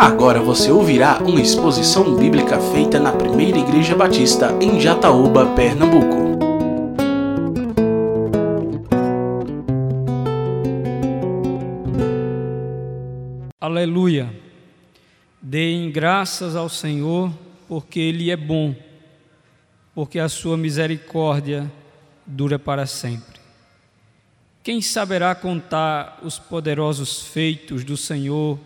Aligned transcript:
Agora 0.00 0.40
você 0.40 0.72
ouvirá 0.72 1.18
uma 1.18 1.42
exposição 1.42 2.16
bíblica 2.16 2.58
feita 2.72 2.98
na 2.98 3.12
Primeira 3.12 3.58
Igreja 3.58 3.94
Batista 3.94 4.50
em 4.58 4.80
Jataúba, 4.80 5.54
Pernambuco. 5.54 6.16
Aleluia. 13.60 14.34
Deem 15.42 15.90
graças 15.92 16.56
ao 16.56 16.70
Senhor, 16.70 17.30
porque 17.68 18.00
Ele 18.00 18.30
é 18.30 18.36
bom, 18.38 18.74
porque 19.94 20.18
a 20.18 20.30
sua 20.30 20.56
misericórdia 20.56 21.70
dura 22.24 22.58
para 22.58 22.86
sempre. 22.86 23.38
Quem 24.62 24.80
saberá 24.80 25.34
contar 25.34 26.20
os 26.22 26.38
poderosos 26.38 27.20
feitos 27.20 27.84
do 27.84 27.98
Senhor 27.98 28.58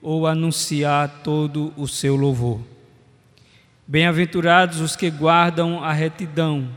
ou 0.00 0.26
anunciar 0.26 1.20
todo 1.22 1.72
o 1.76 1.86
seu 1.88 2.16
louvor? 2.16 2.60
Bem-aventurados 3.86 4.80
os 4.80 4.94
que 4.94 5.10
guardam 5.10 5.82
a 5.82 5.92
retidão 5.92 6.68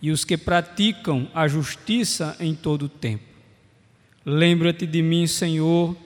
e 0.00 0.10
os 0.10 0.24
que 0.24 0.36
praticam 0.36 1.28
a 1.34 1.46
justiça 1.46 2.36
em 2.40 2.54
todo 2.54 2.86
o 2.86 2.88
tempo. 2.88 3.24
Lembra-te 4.24 4.86
de 4.86 5.02
mim, 5.02 5.26
Senhor, 5.26 5.96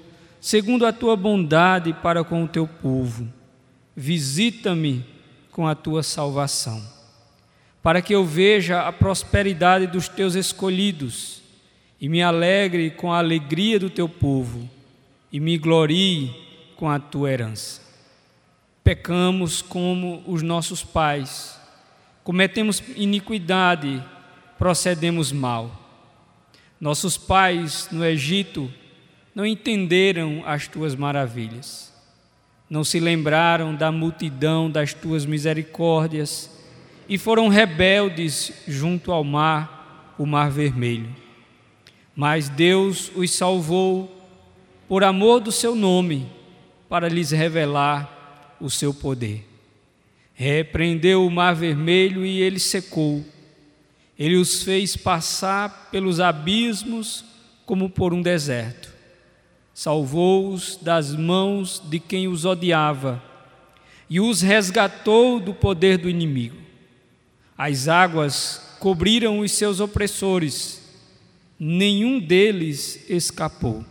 segundo 0.40 0.84
a 0.84 0.92
tua 0.92 1.16
bondade 1.16 1.92
para 1.92 2.24
com 2.24 2.44
o 2.44 2.48
teu 2.48 2.66
povo. 2.66 3.32
Visita-me 3.94 5.04
com 5.50 5.66
a 5.66 5.74
tua 5.74 6.02
salvação, 6.02 6.82
para 7.82 8.02
que 8.02 8.14
eu 8.14 8.24
veja 8.24 8.82
a 8.82 8.92
prosperidade 8.92 9.86
dos 9.86 10.08
teus 10.08 10.34
escolhidos 10.34 11.40
e 12.00 12.08
me 12.08 12.22
alegre 12.22 12.90
com 12.90 13.12
a 13.12 13.18
alegria 13.18 13.78
do 13.78 13.88
teu 13.88 14.08
povo 14.08 14.68
e 15.36 15.40
me 15.40 15.58
glorie 15.58 16.34
com 16.76 16.88
a 16.88 16.98
tua 16.98 17.30
herança. 17.30 17.82
Pecamos 18.82 19.60
como 19.60 20.22
os 20.26 20.40
nossos 20.40 20.82
pais, 20.82 21.60
cometemos 22.24 22.82
iniquidade, 22.96 24.02
procedemos 24.56 25.32
mal. 25.32 25.78
Nossos 26.80 27.18
pais 27.18 27.86
no 27.92 28.02
Egito 28.02 28.72
não 29.34 29.44
entenderam 29.44 30.42
as 30.46 30.66
tuas 30.66 30.94
maravilhas, 30.94 31.92
não 32.70 32.82
se 32.82 32.98
lembraram 32.98 33.74
da 33.74 33.92
multidão 33.92 34.70
das 34.70 34.94
tuas 34.94 35.26
misericórdias 35.26 36.50
e 37.06 37.18
foram 37.18 37.48
rebeldes 37.48 38.54
junto 38.66 39.12
ao 39.12 39.22
mar, 39.22 40.14
o 40.16 40.24
mar 40.24 40.50
vermelho. 40.50 41.14
Mas 42.14 42.48
Deus 42.48 43.12
os 43.14 43.30
salvou 43.32 44.15
por 44.88 45.02
amor 45.04 45.40
do 45.40 45.50
seu 45.50 45.74
nome, 45.74 46.30
para 46.88 47.08
lhes 47.08 47.30
revelar 47.30 48.56
o 48.60 48.70
seu 48.70 48.94
poder. 48.94 49.46
Repreendeu 50.34 51.26
o 51.26 51.30
mar 51.30 51.54
vermelho 51.54 52.24
e 52.24 52.40
ele 52.40 52.58
secou. 52.58 53.24
Ele 54.18 54.36
os 54.36 54.62
fez 54.62 54.96
passar 54.96 55.88
pelos 55.90 56.20
abismos 56.20 57.24
como 57.64 57.90
por 57.90 58.14
um 58.14 58.22
deserto. 58.22 58.94
Salvou-os 59.74 60.76
das 60.76 61.14
mãos 61.14 61.82
de 61.84 61.98
quem 61.98 62.28
os 62.28 62.44
odiava 62.44 63.22
e 64.08 64.20
os 64.20 64.40
resgatou 64.40 65.40
do 65.40 65.52
poder 65.52 65.98
do 65.98 66.08
inimigo. 66.08 66.56
As 67.58 67.88
águas 67.88 68.76
cobriram 68.78 69.40
os 69.40 69.52
seus 69.52 69.80
opressores 69.80 70.86
nenhum 71.58 72.20
deles 72.20 73.04
escapou. 73.08 73.84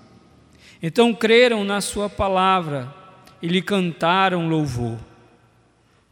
Então 0.81 1.13
creram 1.13 1.63
na 1.63 1.81
Sua 1.81 2.09
palavra 2.09 2.93
e 3.41 3.47
lhe 3.47 3.61
cantaram 3.61 4.49
louvor. 4.49 4.97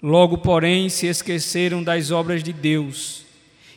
Logo, 0.02 0.38
porém, 0.38 0.90
se 0.90 1.08
esqueceram 1.08 1.82
das 1.82 2.12
obras 2.12 2.44
de 2.44 2.52
Deus 2.52 3.26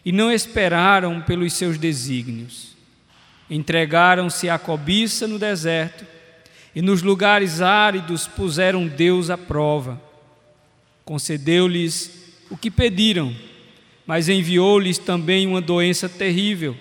e 0.05 0.13
não 0.13 0.31
esperaram 0.31 1.21
pelos 1.21 1.53
seus 1.53 1.79
desígnios. 1.79 2.77
Entregaram-se 3.49 4.49
à 4.49 4.59
cobiça 4.59 5.27
no 5.27 5.39
deserto 5.39 6.05
e 6.75 6.83
nos 6.83 7.03
lugares 7.03 7.61
áridos 7.61 8.27
puseram 8.27 8.87
Deus 8.87 9.31
à 9.31 9.39
prova. 9.39 10.01
Concedeu-lhes 11.05 12.35
o 12.51 12.57
que 12.57 12.71
pediram, 12.71 13.35
mas 14.05 14.29
enviou-lhes 14.29 14.99
também 14.99 15.47
uma 15.47 15.61
doença 15.61 16.09
terrível 16.09 16.77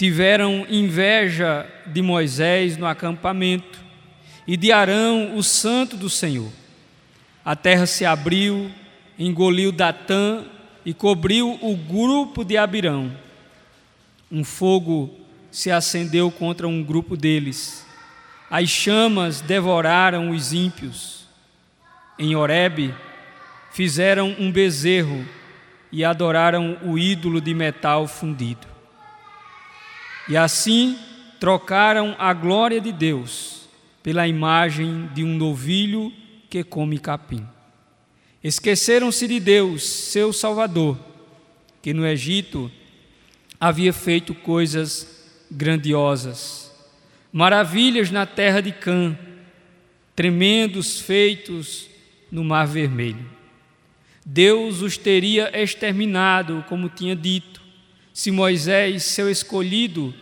tiveram 0.00 0.64
inveja 0.70 1.68
de 1.84 2.00
Moisés 2.00 2.78
no 2.78 2.86
acampamento 2.86 3.78
e 4.46 4.56
de 4.56 4.72
Arão, 4.72 5.36
o 5.36 5.42
santo 5.42 5.94
do 5.94 6.08
Senhor. 6.08 6.50
A 7.44 7.54
terra 7.54 7.84
se 7.84 8.06
abriu, 8.06 8.70
engoliu 9.18 9.70
Datã 9.70 10.42
e 10.86 10.94
cobriu 10.94 11.58
o 11.60 11.76
grupo 11.76 12.46
de 12.46 12.56
Abirão. 12.56 13.14
Um 14.32 14.42
fogo 14.42 15.14
se 15.50 15.70
acendeu 15.70 16.30
contra 16.30 16.66
um 16.66 16.82
grupo 16.82 17.14
deles. 17.14 17.86
As 18.50 18.70
chamas 18.70 19.42
devoraram 19.42 20.30
os 20.30 20.54
ímpios. 20.54 21.26
Em 22.18 22.34
Horebe 22.34 22.94
fizeram 23.70 24.34
um 24.38 24.50
bezerro 24.50 25.26
e 25.92 26.02
adoraram 26.06 26.78
o 26.84 26.98
ídolo 26.98 27.38
de 27.38 27.52
metal 27.52 28.08
fundido. 28.08 28.69
E 30.30 30.36
assim 30.36 30.96
trocaram 31.40 32.14
a 32.16 32.32
glória 32.32 32.80
de 32.80 32.92
Deus 32.92 33.68
pela 34.00 34.28
imagem 34.28 35.08
de 35.12 35.24
um 35.24 35.36
novilho 35.36 36.12
que 36.48 36.62
come 36.62 37.00
capim. 37.00 37.44
Esqueceram-se 38.42 39.26
de 39.26 39.40
Deus, 39.40 39.82
seu 39.82 40.32
Salvador, 40.32 40.96
que 41.82 41.92
no 41.92 42.06
Egito 42.06 42.70
havia 43.58 43.92
feito 43.92 44.32
coisas 44.32 45.28
grandiosas, 45.50 46.72
maravilhas 47.32 48.12
na 48.12 48.24
terra 48.24 48.60
de 48.60 48.70
Cã, 48.70 49.18
tremendos 50.14 51.00
feitos 51.00 51.88
no 52.30 52.44
Mar 52.44 52.68
Vermelho. 52.68 53.28
Deus 54.24 54.80
os 54.80 54.96
teria 54.96 55.50
exterminado, 55.60 56.64
como 56.68 56.88
tinha 56.88 57.16
dito, 57.16 57.59
se 58.12 58.30
Moisés, 58.30 59.04
seu 59.04 59.30
escolhido, 59.30 60.14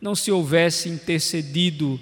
não 0.00 0.14
se 0.14 0.30
houvesse 0.30 0.88
intercedido, 0.88 1.98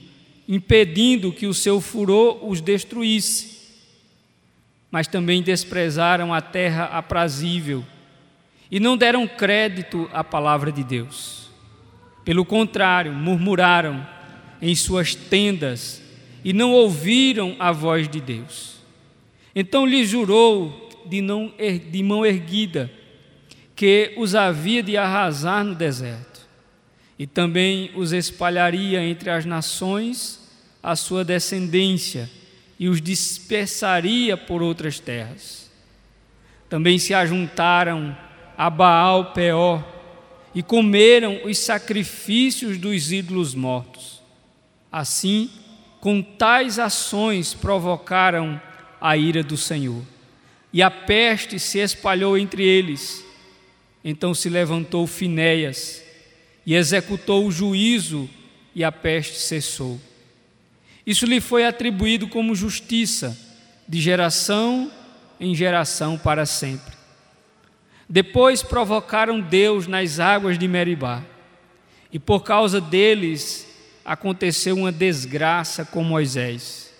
impedindo 0.48 1.32
que 1.32 1.46
o 1.46 1.54
seu 1.54 1.80
furor 1.80 2.44
os 2.48 2.60
destruísse. 2.60 3.60
Mas 4.90 5.06
também 5.06 5.42
desprezaram 5.42 6.34
a 6.34 6.40
terra 6.40 6.84
aprazível 6.84 7.84
e 8.70 8.80
não 8.80 8.96
deram 8.96 9.28
crédito 9.28 10.08
à 10.12 10.24
palavra 10.24 10.72
de 10.72 10.82
Deus. 10.82 11.50
Pelo 12.24 12.44
contrário, 12.44 13.12
murmuraram 13.12 14.06
em 14.60 14.74
suas 14.74 15.14
tendas 15.14 16.02
e 16.44 16.52
não 16.52 16.72
ouviram 16.72 17.54
a 17.58 17.70
voz 17.70 18.08
de 18.08 18.20
Deus. 18.20 18.76
Então 19.54 19.86
lhe 19.86 20.04
jurou 20.04 20.88
de, 21.06 21.20
não, 21.20 21.52
de 21.90 22.02
mão 22.02 22.24
erguida 22.24 22.90
que 23.74 24.14
os 24.16 24.34
havia 24.34 24.82
de 24.82 24.96
arrasar 24.96 25.64
no 25.64 25.74
deserto, 25.74 26.40
e 27.18 27.26
também 27.26 27.90
os 27.94 28.12
espalharia 28.12 29.02
entre 29.02 29.30
as 29.30 29.44
nações 29.44 30.40
a 30.82 30.96
sua 30.96 31.24
descendência, 31.24 32.28
e 32.78 32.88
os 32.88 33.00
dispersaria 33.00 34.36
por 34.36 34.62
outras 34.62 34.98
terras. 34.98 35.70
Também 36.68 36.98
se 36.98 37.14
ajuntaram 37.14 38.16
a 38.56 38.68
Baal 38.68 39.32
Peor 39.32 39.84
e 40.54 40.62
comeram 40.62 41.40
os 41.44 41.58
sacrifícios 41.58 42.78
dos 42.78 43.12
ídolos 43.12 43.54
mortos. 43.54 44.20
Assim, 44.90 45.50
com 46.00 46.20
tais 46.20 46.78
ações 46.78 47.54
provocaram 47.54 48.60
a 49.00 49.16
ira 49.16 49.42
do 49.42 49.56
Senhor. 49.56 50.02
E 50.72 50.82
a 50.82 50.90
peste 50.90 51.58
se 51.58 51.78
espalhou 51.78 52.36
entre 52.36 52.64
eles, 52.64 53.21
então 54.04 54.34
se 54.34 54.48
levantou 54.48 55.06
Finéias 55.06 56.02
e 56.64 56.74
executou 56.74 57.46
o 57.46 57.52
juízo, 57.52 58.28
e 58.74 58.82
a 58.82 58.90
peste 58.90 59.36
cessou. 59.38 60.00
Isso 61.06 61.26
lhe 61.26 61.40
foi 61.40 61.66
atribuído 61.66 62.28
como 62.28 62.54
justiça, 62.54 63.36
de 63.86 64.00
geração 64.00 64.90
em 65.38 65.54
geração 65.54 66.16
para 66.16 66.46
sempre. 66.46 66.94
Depois 68.08 68.62
provocaram 68.62 69.40
Deus 69.40 69.86
nas 69.86 70.20
águas 70.20 70.58
de 70.58 70.68
Meribá, 70.68 71.22
e 72.12 72.18
por 72.18 72.44
causa 72.44 72.80
deles 72.80 73.66
aconteceu 74.04 74.76
uma 74.76 74.92
desgraça 74.92 75.84
com 75.84 76.04
Moisés, 76.04 76.92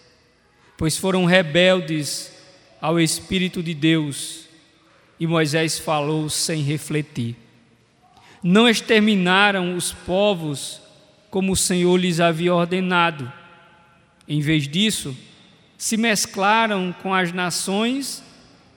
pois 0.76 0.96
foram 0.96 1.24
rebeldes 1.24 2.32
ao 2.80 2.98
Espírito 2.98 3.62
de 3.62 3.74
Deus 3.74 4.48
e 5.18 5.26
Moisés 5.26 5.78
falou 5.78 6.28
sem 6.28 6.62
refletir. 6.62 7.36
Não 8.42 8.68
exterminaram 8.68 9.76
os 9.76 9.92
povos 9.92 10.80
como 11.30 11.52
o 11.52 11.56
Senhor 11.56 11.96
lhes 11.96 12.20
havia 12.20 12.54
ordenado, 12.54 13.32
Em 14.28 14.40
vez 14.40 14.68
disso, 14.68 15.16
se 15.76 15.96
mesclaram 15.96 16.94
com 17.02 17.12
as 17.12 17.32
nações 17.32 18.22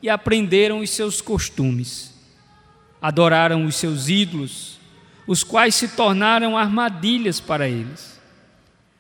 e 0.01 0.09
aprenderam 0.09 0.79
os 0.79 0.89
seus 0.89 1.21
costumes. 1.21 2.13
Adoraram 3.01 3.65
os 3.65 3.75
seus 3.75 4.09
ídolos, 4.09 4.79
os 5.27 5.43
quais 5.43 5.75
se 5.75 5.89
tornaram 5.89 6.57
armadilhas 6.57 7.39
para 7.39 7.67
eles. 7.69 8.19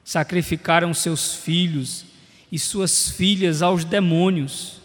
Sacrificaram 0.03 0.93
seus 0.93 1.33
filhos 1.33 2.05
e 2.51 2.59
suas 2.59 3.09
filhas 3.09 3.61
aos 3.61 3.83
demônios. 3.83 4.79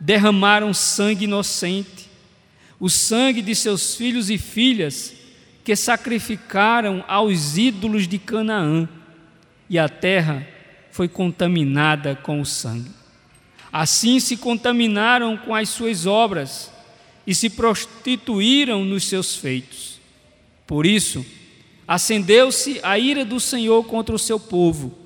Derramaram 0.00 0.72
sangue 0.72 1.24
inocente, 1.24 2.08
o 2.78 2.88
sangue 2.88 3.42
de 3.42 3.54
seus 3.54 3.94
filhos 3.94 4.30
e 4.30 4.38
filhas 4.38 5.12
que 5.64 5.74
sacrificaram 5.74 7.04
aos 7.06 7.58
ídolos 7.58 8.08
de 8.08 8.18
Canaã, 8.18 8.88
e 9.68 9.78
a 9.78 9.88
terra 9.88 10.46
foi 10.90 11.08
contaminada 11.08 12.16
com 12.16 12.40
o 12.40 12.46
sangue. 12.46 12.90
Assim 13.70 14.18
se 14.18 14.36
contaminaram 14.36 15.36
com 15.36 15.54
as 15.54 15.68
suas 15.68 16.06
obras 16.06 16.72
e 17.26 17.34
se 17.34 17.50
prostituíram 17.50 18.84
nos 18.84 19.04
seus 19.04 19.36
feitos. 19.36 20.00
Por 20.66 20.86
isso, 20.86 21.24
acendeu-se 21.86 22.80
a 22.82 22.98
ira 22.98 23.24
do 23.24 23.38
Senhor 23.38 23.84
contra 23.84 24.14
o 24.14 24.18
seu 24.18 24.40
povo, 24.40 24.96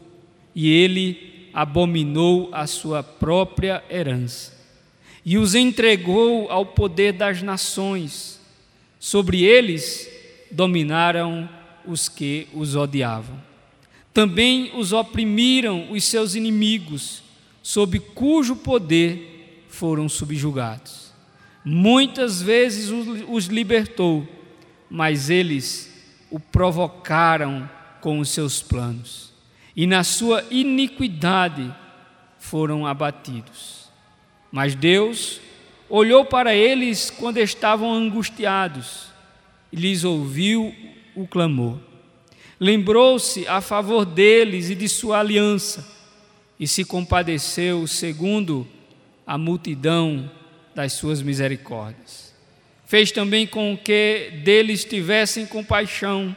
e 0.55 0.71
ele 0.71 1.51
abominou 1.53 2.51
a 2.53 2.67
sua 2.67 3.03
própria 3.03 3.83
herança, 3.91 4.53
e 5.25 5.39
os 5.39 5.55
entregou 5.55 6.51
ao 6.51 6.67
poder 6.67 7.13
das 7.13 7.43
nações. 7.43 8.41
Sobre 8.99 9.43
eles 9.43 10.09
dominaram 10.51 11.49
os 11.87 12.09
que 12.09 12.49
os 12.53 12.77
odiavam. 12.77 13.41
Também 14.13 14.73
os 14.77 14.93
oprimiram 14.93 15.91
os 15.91 16.05
seus 16.05 16.35
inimigos, 16.35 17.23
sob 17.63 17.99
cujo 17.99 18.57
poder 18.57 19.65
foram 19.69 20.09
subjugados. 20.09 21.13
Muitas 21.65 22.43
vezes 22.43 22.91
os 23.29 23.47
libertou, 23.47 24.27
mas 24.91 25.31
eles 25.31 25.91
o 26.31 26.39
provocaram 26.39 27.69
com 28.01 28.19
os 28.19 28.31
seus 28.31 28.61
planos, 28.61 29.33
e 29.77 29.87
na 29.87 30.03
sua 30.03 30.45
iniquidade 30.51 31.73
foram 32.39 32.87
abatidos. 32.87 33.82
Mas 34.53 34.75
Deus 34.75 35.41
olhou 35.89 36.27
para 36.27 36.55
eles 36.55 37.11
quando 37.11 37.39
estavam 37.39 37.93
angustiados 37.93 39.07
e 39.73 39.77
lhes 39.77 40.05
ouviu 40.05 40.75
o 41.15 41.27
clamor. 41.27 41.79
Lembrou-se 42.61 43.49
a 43.49 43.61
favor 43.63 44.05
deles 44.05 44.69
e 44.69 44.75
de 44.75 44.89
sua 44.89 45.21
aliança, 45.21 45.85
e 46.61 46.69
se 46.69 46.85
compadeceu 46.85 47.87
segundo 47.87 48.69
a 49.27 49.37
multidão 49.37 50.31
das 50.75 50.93
suas 50.93 51.23
misericórdias. 51.23 52.33
Fez 52.87 53.11
também 53.11 53.47
com 53.47 53.77
que 53.77 54.31
deles 54.45 54.85
tivessem 54.85 55.47
compaixão 55.47 56.37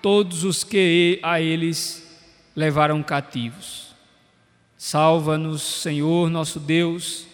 todos 0.00 0.44
os 0.44 0.64
que 0.64 1.18
a 1.22 1.40
eles 1.40 2.08
levaram 2.54 3.02
cativos. 3.02 3.94
Salva-nos, 4.78 5.60
Senhor 5.60 6.30
nosso 6.30 6.58
Deus, 6.58 7.26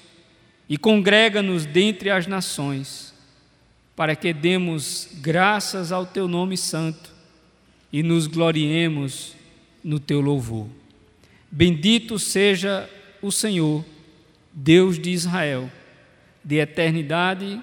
e 0.68 0.76
congrega-nos 0.76 1.64
dentre 1.64 2.10
as 2.10 2.26
nações 2.26 3.14
para 3.94 4.14
que 4.14 4.32
demos 4.32 5.08
graças 5.20 5.92
ao 5.92 6.04
teu 6.04 6.28
nome 6.28 6.56
santo 6.56 7.14
e 7.92 8.02
nos 8.02 8.26
gloriemos 8.26 9.34
no 9.82 9.98
teu 9.98 10.20
louvor. 10.20 10.66
Bendito 11.50 12.18
seja 12.18 12.90
o 13.22 13.32
Senhor, 13.32 13.84
Deus 14.52 14.98
de 14.98 15.10
Israel, 15.10 15.70
de 16.44 16.56
eternidade 16.56 17.62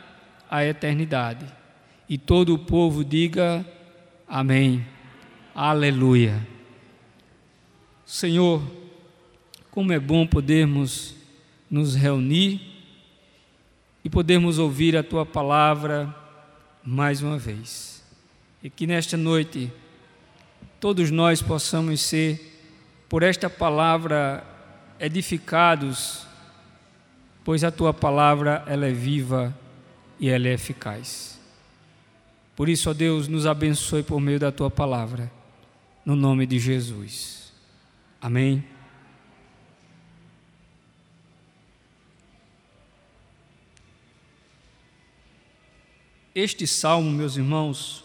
a 0.53 0.63
eternidade. 0.63 1.47
E 2.07 2.15
todo 2.15 2.53
o 2.53 2.59
povo 2.59 3.03
diga 3.03 3.65
amém. 4.27 4.85
Aleluia. 5.55 6.47
Senhor, 8.05 8.61
como 9.71 9.91
é 9.91 9.99
bom 9.99 10.27
podermos 10.27 11.15
nos 11.71 11.95
reunir 11.95 12.72
e 14.03 14.09
podermos 14.09 14.59
ouvir 14.59 14.97
a 14.97 15.03
tua 15.03 15.25
palavra 15.25 16.13
mais 16.83 17.21
uma 17.21 17.37
vez. 17.37 18.03
E 18.61 18.69
que 18.69 18.85
nesta 18.85 19.15
noite 19.15 19.71
todos 20.79 21.09
nós 21.11 21.41
possamos 21.41 22.01
ser, 22.01 22.59
por 23.07 23.23
esta 23.23 23.49
palavra, 23.49 24.45
edificados, 24.99 26.25
pois 27.43 27.63
a 27.63 27.71
tua 27.71 27.93
palavra 27.93 28.63
ela 28.67 28.87
é 28.87 28.91
viva 28.91 29.55
e 30.19 30.29
ela 30.29 30.47
é 30.47 30.53
eficaz. 30.53 31.39
Por 32.55 32.69
isso, 32.69 32.89
ó 32.89 32.93
Deus, 32.93 33.27
nos 33.27 33.45
abençoe 33.45 34.03
por 34.03 34.19
meio 34.19 34.39
da 34.39 34.51
tua 34.51 34.69
palavra, 34.69 35.31
no 36.05 36.15
nome 36.15 36.45
de 36.45 36.59
Jesus. 36.59 37.51
Amém. 38.21 38.72
Este 46.35 46.65
salmo, 46.65 47.11
meus 47.11 47.37
irmãos, 47.37 48.03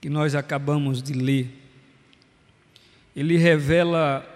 que 0.00 0.08
nós 0.08 0.34
acabamos 0.34 1.02
de 1.02 1.12
ler, 1.12 1.50
ele 3.14 3.36
revela 3.36 4.26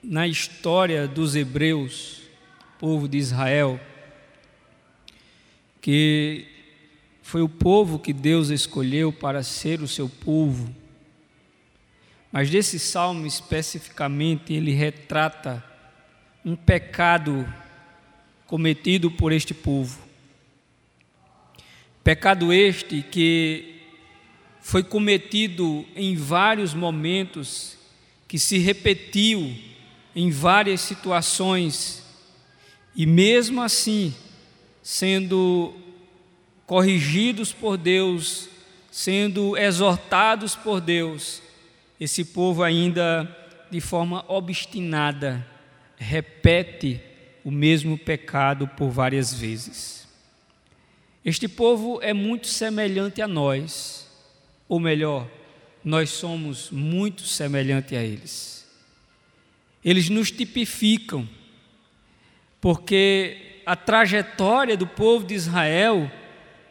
na 0.00 0.28
história 0.28 1.08
dos 1.08 1.34
hebreus, 1.34 2.22
povo 2.78 3.08
de 3.08 3.18
Israel, 3.18 3.80
que 5.80 6.46
foi 7.20 7.42
o 7.42 7.48
povo 7.48 7.98
que 7.98 8.12
Deus 8.12 8.50
escolheu 8.50 9.12
para 9.12 9.42
ser 9.42 9.82
o 9.82 9.88
seu 9.88 10.08
povo. 10.08 10.72
Mas 12.30 12.48
desse 12.48 12.78
salmo 12.78 13.26
especificamente, 13.26 14.52
ele 14.52 14.70
retrata 14.70 15.64
um 16.44 16.54
pecado 16.54 17.44
cometido 18.46 19.10
por 19.10 19.32
este 19.32 19.52
povo. 19.52 19.98
Pecado 22.04 22.52
este 22.52 23.02
que 23.02 23.76
foi 24.60 24.82
cometido 24.82 25.84
em 25.94 26.16
vários 26.16 26.74
momentos, 26.74 27.76
que 28.28 28.38
se 28.38 28.58
repetiu 28.58 29.54
em 30.14 30.30
várias 30.30 30.80
situações, 30.80 32.02
e 32.94 33.04
mesmo 33.06 33.62
assim, 33.62 34.14
sendo 34.82 35.74
corrigidos 36.66 37.52
por 37.52 37.76
Deus, 37.76 38.48
sendo 38.90 39.56
exortados 39.56 40.56
por 40.56 40.80
Deus, 40.80 41.42
esse 42.00 42.24
povo 42.24 42.62
ainda 42.62 43.28
de 43.70 43.80
forma 43.80 44.24
obstinada 44.28 45.46
repete 45.96 47.00
o 47.46 47.50
mesmo 47.52 47.96
pecado 47.96 48.66
por 48.66 48.90
várias 48.90 49.32
vezes. 49.32 50.08
Este 51.24 51.46
povo 51.46 52.00
é 52.02 52.12
muito 52.12 52.48
semelhante 52.48 53.22
a 53.22 53.28
nós, 53.28 54.10
ou 54.68 54.80
melhor, 54.80 55.28
nós 55.84 56.10
somos 56.10 56.72
muito 56.72 57.22
semelhante 57.22 57.94
a 57.94 58.02
eles. 58.02 58.66
Eles 59.84 60.08
nos 60.08 60.32
tipificam, 60.32 61.28
porque 62.60 63.60
a 63.64 63.76
trajetória 63.76 64.76
do 64.76 64.88
povo 64.88 65.24
de 65.24 65.34
Israel, 65.34 66.10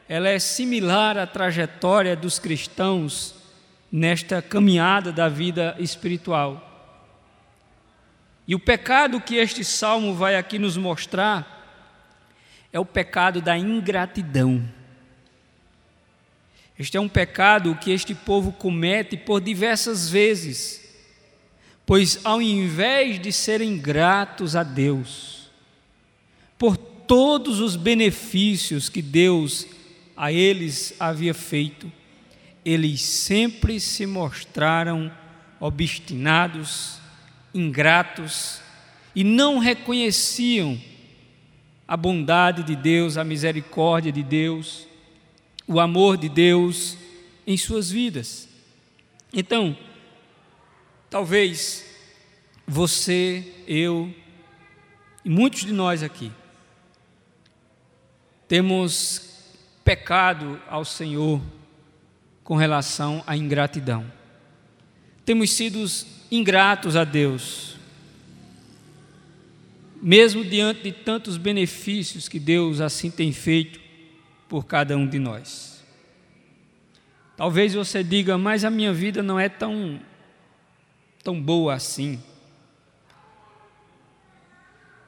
ela 0.10 0.28
é 0.28 0.40
similar 0.40 1.18
à 1.18 1.26
trajetória 1.26 2.18
dos 2.18 2.38
cristãos 2.38 3.34
nesta 3.90 4.42
caminhada 4.42 5.14
da 5.14 5.30
vida 5.30 5.74
espiritual. 5.80 6.65
E 8.48 8.54
o 8.54 8.60
pecado 8.60 9.20
que 9.20 9.36
este 9.36 9.64
salmo 9.64 10.14
vai 10.14 10.36
aqui 10.36 10.60
nos 10.60 10.78
mostrar 10.78 11.56
é 12.72 12.80
o 12.80 12.86
pecado 12.86 13.42
da 13.42 13.58
ingratidão. 13.58 14.64
Este 16.78 16.98
é 16.98 17.00
um 17.00 17.08
pecado 17.08 17.76
que 17.76 17.92
este 17.92 18.14
povo 18.14 18.52
comete 18.52 19.16
por 19.16 19.40
diversas 19.40 20.10
vezes, 20.10 20.82
pois 21.86 22.20
ao 22.24 22.42
invés 22.42 23.20
de 23.20 23.32
serem 23.32 23.78
gratos 23.78 24.56
a 24.56 24.64
Deus, 24.64 25.50
por 26.58 26.76
todos 26.76 27.60
os 27.60 27.76
benefícios 27.76 28.90
que 28.90 29.02
Deus 29.02 29.66
a 30.18 30.32
eles 30.32 30.94
havia 31.00 31.34
feito, 31.34 31.92
eles 32.64 33.02
sempre 33.02 33.80
se 33.80 34.06
mostraram 34.06 35.12
obstinados, 35.60 37.00
ingratos 37.56 38.60
e 39.16 39.24
não 39.24 39.58
reconheciam 39.58 40.80
a 41.88 41.98
bondade 41.98 42.64
de 42.64 42.76
Deus, 42.76 43.18
a 43.18 43.24
misericórdia 43.24 44.12
de 44.12 44.22
Deus, 44.22 44.88
o 45.68 45.80
amor 45.80 46.18
de 46.18 46.30
Deus 46.30 46.98
em 47.48 47.58
suas 47.58 47.90
vidas. 47.90 48.48
Então, 49.34 49.76
Talvez 51.16 51.86
você, 52.68 53.54
eu 53.66 54.14
e 55.24 55.30
muitos 55.30 55.62
de 55.62 55.72
nós 55.72 56.04
aqui 56.04 56.30
temos 58.50 59.54
pecado 59.82 60.60
ao 60.68 60.84
Senhor 60.84 61.42
com 62.44 62.58
relação 62.58 63.24
à 63.26 63.38
ingratidão. 63.38 64.12
Temos 65.24 65.52
sido 65.52 65.86
ingratos 66.38 66.96
a 66.96 67.04
Deus, 67.04 67.76
mesmo 70.02 70.44
diante 70.44 70.84
de 70.84 70.92
tantos 70.92 71.38
benefícios 71.38 72.28
que 72.28 72.40
Deus 72.40 72.82
assim 72.82 73.10
tem 73.10 73.32
feito 73.32 73.80
por 74.48 74.66
cada 74.66 74.96
um 74.98 75.08
de 75.08 75.20
nós. 75.20 75.84
Talvez 77.36 77.74
você 77.74 78.04
diga, 78.04 78.38
mas 78.38 78.64
a 78.64 78.70
minha 78.70 78.94
vida 78.94 79.22
não 79.22 79.40
é 79.40 79.50
tão, 79.50 80.00
tão 81.24 81.42
boa 81.42 81.74
assim. 81.74 82.22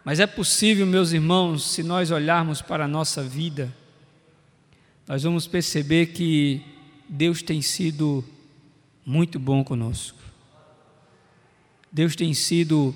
Mas 0.03 0.19
é 0.19 0.27
possível, 0.27 0.85
meus 0.85 1.11
irmãos, 1.11 1.71
se 1.71 1.83
nós 1.83 2.11
olharmos 2.11 2.61
para 2.61 2.85
a 2.85 2.87
nossa 2.87 3.21
vida, 3.21 3.73
nós 5.07 5.23
vamos 5.23 5.47
perceber 5.47 6.07
que 6.07 6.61
Deus 7.07 7.41
tem 7.41 7.61
sido 7.61 8.23
muito 9.05 9.39
bom 9.39 9.63
conosco. 9.63 10.16
Deus 11.91 12.15
tem 12.15 12.33
sido 12.33 12.95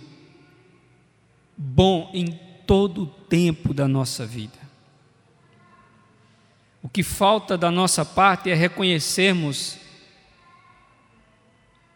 bom 1.58 2.10
em 2.14 2.40
todo 2.66 3.04
o 3.04 3.08
tempo 3.08 3.74
da 3.74 3.88
nossa 3.88 4.26
vida. 4.26 4.60
O 6.82 6.90
que 6.90 7.04
falta 7.04 7.58
da 7.58 7.70
nossa 7.70 8.04
parte 8.04 8.50
é 8.50 8.56
reconhecermos 8.56 9.78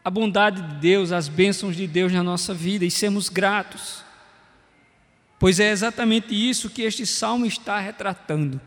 a 0.04 0.10
bondade 0.12 0.62
de 0.62 0.76
Deus, 0.76 1.12
as 1.12 1.28
bênçãos 1.28 1.76
de 1.76 1.88
Deus 1.88 2.14
na 2.14 2.22
nossa 2.22 2.54
vida 2.54 2.86
e 2.86 2.92
sermos 2.92 3.28
gratos. 3.28 4.04
Pois 5.40 5.60
é 5.60 5.72
exatamente 5.72 6.34
isso 6.34 6.70
que 6.70 6.84
este 6.84 7.06
salmo 7.06 7.46
está 7.46 7.80
retratando: 7.80 8.62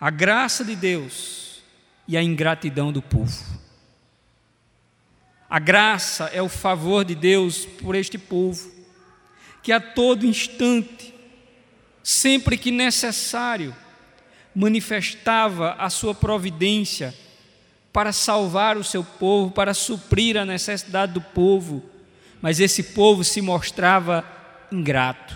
a 0.00 0.08
graça 0.08 0.64
de 0.64 0.76
Deus 0.76 1.60
e 2.06 2.16
a 2.16 2.22
ingratidão 2.22 2.92
do 2.92 3.02
povo. 3.02 3.67
A 5.50 5.58
graça 5.58 6.26
é 6.26 6.42
o 6.42 6.48
favor 6.48 7.06
de 7.06 7.14
Deus 7.14 7.64
por 7.64 7.94
este 7.94 8.18
povo, 8.18 8.70
que 9.62 9.72
a 9.72 9.80
todo 9.80 10.26
instante, 10.26 11.14
sempre 12.02 12.58
que 12.58 12.70
necessário, 12.70 13.74
manifestava 14.54 15.72
a 15.78 15.88
sua 15.88 16.14
providência 16.14 17.14
para 17.90 18.12
salvar 18.12 18.76
o 18.76 18.84
seu 18.84 19.02
povo, 19.02 19.50
para 19.50 19.72
suprir 19.72 20.36
a 20.36 20.44
necessidade 20.44 21.14
do 21.14 21.20
povo, 21.22 21.82
mas 22.42 22.60
esse 22.60 22.82
povo 22.82 23.24
se 23.24 23.40
mostrava 23.40 24.24
ingrato. 24.70 25.34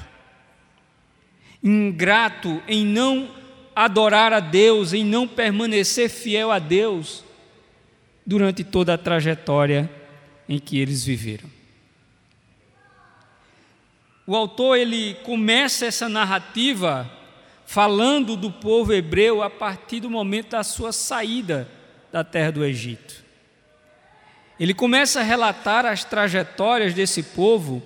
Ingrato 1.65 2.63
em 2.69 2.85
não 2.85 3.31
adorar 3.75 4.35
a 4.35 4.41
Deus, 4.41 4.93
em 4.93 5.05
não 5.05 5.27
permanecer 5.27 6.11
fiel 6.11 6.53
a 6.53 6.59
Deus 6.59 7.25
durante 8.27 8.63
toda 8.63 8.93
a 8.93 8.99
trajetória 8.99 10.02
em 10.53 10.59
que 10.59 10.79
eles 10.79 11.03
viveram. 11.03 11.49
O 14.27 14.37
autor 14.37 14.77
ele 14.77 15.15
começa 15.25 15.87
essa 15.87 16.11
narrativa 16.11 17.11
falando 17.65 18.37
do 18.37 18.51
povo 18.51 18.93
hebreu 18.93 19.43
a 19.43 19.49
partir 19.49 20.01
do 20.01 20.11
momento 20.11 20.51
da 20.51 20.63
sua 20.63 20.93
saída 20.93 21.67
da 22.13 22.23
terra 22.23 22.53
do 22.53 22.65
Egito. 22.65 23.25
Ele 24.61 24.75
começa 24.75 25.21
a 25.21 25.23
relatar 25.23 25.87
as 25.87 26.05
trajetórias 26.05 26.93
desse 26.93 27.23
povo 27.23 27.83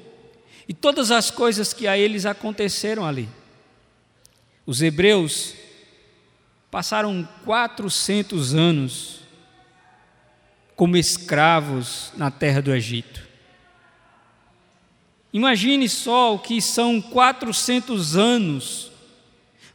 e 0.69 0.75
todas 0.75 1.13
as 1.13 1.31
coisas 1.31 1.73
que 1.73 1.87
a 1.87 1.97
eles 1.97 2.27
aconteceram 2.27 3.07
ali. 3.07 3.29
Os 4.67 4.83
hebreus 4.83 5.55
passaram 6.69 7.27
400 7.45 8.55
anos 8.55 9.16
como 10.77 10.97
escravos 10.97 12.13
na 12.17 12.31
terra 12.31 12.61
do 12.61 12.73
Egito. 12.73 13.27
Imagine 15.33 15.89
só 15.89 16.35
o 16.35 16.39
que 16.39 16.61
são 16.61 17.01
400 17.01 18.17
anos 18.17 18.93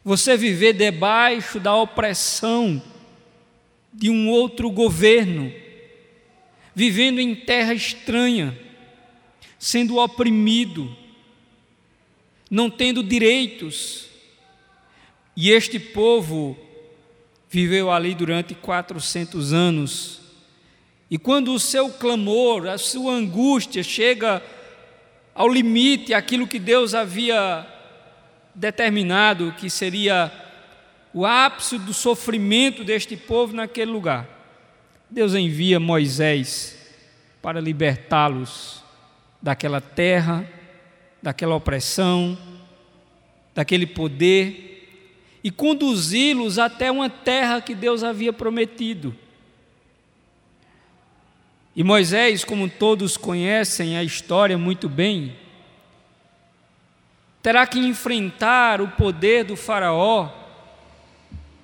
você 0.04 0.36
viver 0.36 0.72
debaixo 0.72 1.60
da 1.60 1.74
opressão 1.74 2.82
de 3.92 4.10
um 4.10 4.28
outro 4.30 4.70
governo, 4.70 5.52
vivendo 6.74 7.20
em 7.20 7.34
terra 7.34 7.74
estranha, 7.74 8.58
sendo 9.58 9.98
oprimido, 9.98 10.96
não 12.50 12.70
tendo 12.70 13.02
direitos. 13.02 14.06
E 15.36 15.50
este 15.50 15.78
povo 15.78 16.56
viveu 17.48 17.90
ali 17.90 18.14
durante 18.14 18.54
400 18.54 19.52
anos 19.52 20.21
e 21.12 21.18
quando 21.18 21.52
o 21.52 21.60
seu 21.60 21.90
clamor, 21.90 22.66
a 22.66 22.78
sua 22.78 23.12
angústia 23.12 23.82
chega 23.82 24.42
ao 25.34 25.46
limite, 25.46 26.14
aquilo 26.14 26.46
que 26.46 26.58
Deus 26.58 26.94
havia 26.94 27.66
determinado 28.54 29.52
que 29.58 29.68
seria 29.68 30.32
o 31.12 31.26
ápice 31.26 31.76
do 31.76 31.92
sofrimento 31.92 32.82
deste 32.82 33.14
povo 33.14 33.54
naquele 33.54 33.90
lugar, 33.90 34.26
Deus 35.10 35.34
envia 35.34 35.78
Moisés 35.78 36.78
para 37.42 37.60
libertá-los 37.60 38.82
daquela 39.42 39.82
terra, 39.82 40.50
daquela 41.22 41.54
opressão, 41.54 42.38
daquele 43.54 43.86
poder 43.86 45.04
e 45.44 45.50
conduzi-los 45.50 46.58
até 46.58 46.90
uma 46.90 47.10
terra 47.10 47.60
que 47.60 47.74
Deus 47.74 48.02
havia 48.02 48.32
prometido. 48.32 49.14
E 51.74 51.82
Moisés, 51.82 52.44
como 52.44 52.68
todos 52.68 53.16
conhecem 53.16 53.96
a 53.96 54.04
história 54.04 54.58
muito 54.58 54.88
bem, 54.88 55.34
terá 57.42 57.66
que 57.66 57.78
enfrentar 57.78 58.80
o 58.80 58.88
poder 58.88 59.44
do 59.44 59.56
Faraó, 59.56 60.30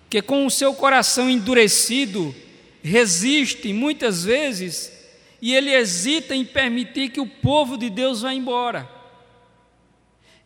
que 0.09 0.23
com 0.23 0.47
o 0.47 0.50
seu 0.50 0.73
coração 0.75 1.29
endurecido 1.29 2.35
resiste 2.83 3.73
muitas 3.73 4.25
vezes 4.25 4.93
e 5.41 5.55
ele 5.55 5.71
hesita 5.71 6.35
em 6.35 6.45
permitir 6.45 7.11
que 7.11 7.21
o 7.21 7.27
povo 7.27 7.77
de 7.77 7.91
Deus 7.91 8.23
vá 8.23 8.33
embora. 8.33 8.88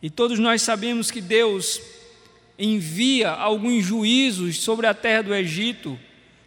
E 0.01 0.09
todos 0.09 0.37
nós 0.37 0.61
sabemos 0.61 1.09
que 1.09 1.21
Deus 1.21 1.81
envia 2.59 3.31
alguns 3.31 3.85
juízos 3.85 4.57
sobre 4.57 4.85
a 4.85 4.93
terra 4.93 5.23
do 5.23 5.33
Egito, 5.33 5.97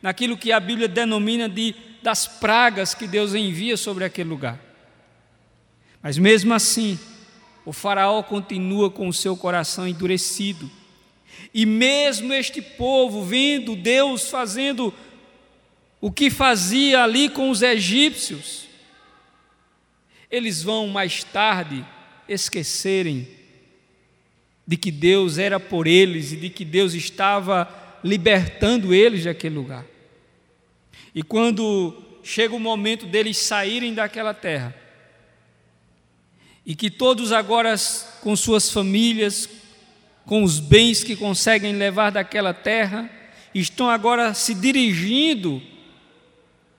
naquilo 0.03 0.37
que 0.37 0.53
a 0.53 0.61
Bíblia 0.61 0.87
denomina 0.87 1.49
de 1.49 1.75
das 2.07 2.25
pragas 2.25 2.95
que 2.95 3.05
Deus 3.05 3.35
envia 3.35 3.77
sobre 3.77 4.05
aquele 4.05 4.29
lugar. 4.29 4.61
Mas 6.01 6.17
mesmo 6.17 6.55
assim, 6.55 6.97
o 7.65 7.73
Faraó 7.73 8.23
continua 8.23 8.89
com 8.89 9.09
o 9.09 9.13
seu 9.13 9.37
coração 9.37 9.89
endurecido. 9.89 10.71
E 11.53 11.67
mesmo 11.67 12.33
este 12.33 12.63
povo, 12.63 13.25
vendo 13.25 13.75
Deus 13.75 14.31
fazendo 14.31 14.95
o 16.01 16.13
que 16.13 16.31
fazia 16.31 17.03
ali 17.03 17.29
com 17.29 17.51
os 17.51 17.61
egípcios, 17.61 18.69
eles 20.31 20.63
vão 20.63 20.87
mais 20.87 21.25
tarde 21.25 21.85
esquecerem 22.29 23.27
de 24.65 24.77
que 24.77 24.93
Deus 24.93 25.39
era 25.39 25.59
por 25.59 25.89
eles 25.89 26.31
e 26.31 26.37
de 26.37 26.51
que 26.51 26.65
Deus 26.65 26.95
estava 26.95 27.99
libertando 28.05 28.95
eles 28.95 29.25
daquele 29.25 29.57
lugar. 29.57 29.96
E 31.17 31.23
quando 31.23 31.97
chega 32.23 32.55
o 32.55 32.61
momento 32.61 33.07
deles 33.07 33.39
saírem 33.39 33.95
daquela 33.95 34.35
terra, 34.35 34.77
e 36.67 36.77
que 36.77 36.91
todos 36.91 37.33
agora, 37.33 37.75
com 38.21 38.37
suas 38.37 38.71
famílias, 38.71 39.49
com 40.27 40.43
os 40.43 40.61
bens 40.61 41.03
que 41.03 41.17
conseguem 41.17 41.73
levar 41.73 42.11
daquela 42.11 42.53
terra, 42.53 43.09
estão 43.55 43.89
agora 43.89 44.35
se 44.35 44.53
dirigindo 44.55 45.63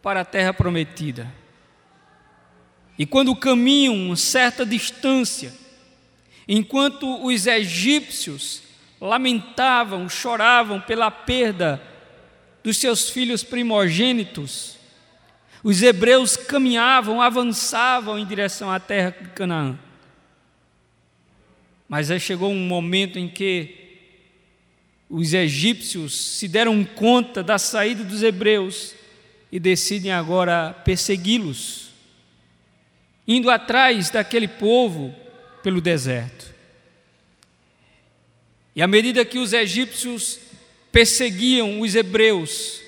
para 0.04 0.22
a 0.22 0.26
terra 0.26 0.54
prometida. 0.54 1.34
E 2.96 3.08
quando 3.08 3.36
caminham 3.36 3.96
uma 3.96 4.16
certa 4.16 4.64
distância, 4.64 5.52
enquanto 6.48 7.26
os 7.26 7.48
egípcios 7.48 8.62
lamentavam, 9.02 10.08
choravam 10.08 10.80
pela 10.80 11.10
perda 11.10 11.82
dos 12.68 12.76
seus 12.76 13.10
filhos 13.10 13.46
primogênitos, 13.46 14.76
os 15.64 15.82
hebreus 15.82 16.36
caminhavam, 16.36 17.22
avançavam 17.22 18.20
em 18.20 18.26
direção 18.26 18.70
à 18.70 18.78
terra 18.78 19.16
de 19.22 19.30
Canaã. 19.30 19.80
Mas 21.88 22.12
aí 22.12 22.20
chegou 22.20 22.52
um 22.52 22.68
momento 22.68 23.18
em 23.18 23.30
que 23.30 23.74
os 25.10 25.34
egípcios 25.34 26.14
se 26.14 26.46
deram 26.50 26.84
conta 26.84 27.42
da 27.42 27.58
saída 27.58 28.04
dos 28.04 28.22
hebreus 28.22 28.94
e 29.50 29.62
decidem 29.62 30.12
agora 30.12 30.74
persegui-los. 30.84 31.92
indo 33.26 33.50
atrás 33.50 34.10
daquele 34.10 34.50
povo 34.50 35.16
pelo 35.64 35.80
deserto. 35.80 36.54
E 38.76 38.82
à 38.82 38.88
medida 38.88 39.24
que 39.24 39.40
os 39.40 39.54
egípcios 39.54 40.47
perseguiam 40.92 41.82
os 41.82 41.96
hebreus, 41.96 42.82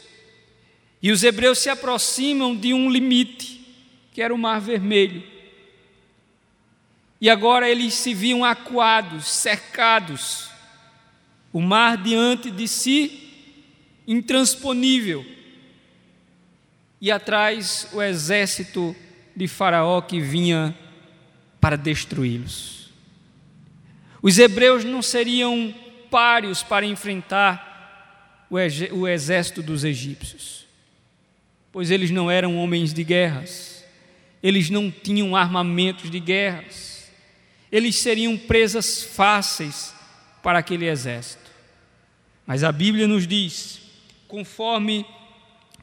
e 1.02 1.12
os 1.12 1.24
hebreus 1.24 1.60
se 1.60 1.70
aproximam 1.70 2.56
de 2.56 2.74
um 2.74 2.90
limite, 2.90 3.66
que 4.12 4.22
era 4.22 4.34
o 4.34 4.38
Mar 4.38 4.60
Vermelho. 4.60 5.24
E 7.22 7.30
agora 7.30 7.70
eles 7.70 7.94
se 7.94 8.14
viam 8.14 8.44
acuados, 8.44 9.28
cercados, 9.28 10.50
o 11.52 11.62
mar 11.62 11.98
diante 11.98 12.50
de 12.52 12.68
si, 12.68 13.30
intransponível, 14.08 15.26
e 17.02 17.12
atrás 17.12 17.88
o 17.94 18.02
exército 18.02 18.96
de 19.36 19.48
Faraó 19.48 20.02
que 20.02 20.20
vinha 20.20 20.78
para 21.62 21.78
destruí-los. 21.78 22.90
Os 24.22 24.38
hebreus 24.38 24.84
não 24.84 25.02
seriam 25.02 25.74
páreos 26.12 26.62
para 26.62 26.86
enfrentar 26.86 27.69
o 28.50 29.08
exército 29.08 29.62
dos 29.62 29.84
egípcios, 29.84 30.66
pois 31.72 31.92
eles 31.92 32.10
não 32.10 32.30
eram 32.30 32.58
homens 32.58 32.94
de 32.94 33.04
guerras, 33.04 33.86
eles 34.42 34.70
não 34.70 34.90
tinham 34.90 35.36
armamentos 35.36 36.10
de 36.10 36.20
guerras, 36.20 37.12
eles 37.72 37.96
seriam 37.98 38.38
presas 38.38 39.04
fáceis 39.04 39.94
para 40.42 40.60
aquele 40.60 40.88
exército. 40.88 41.52
Mas 42.48 42.64
a 42.64 42.72
Bíblia 42.72 43.08
nos 43.08 43.28
diz, 43.28 43.80
conforme 44.28 45.06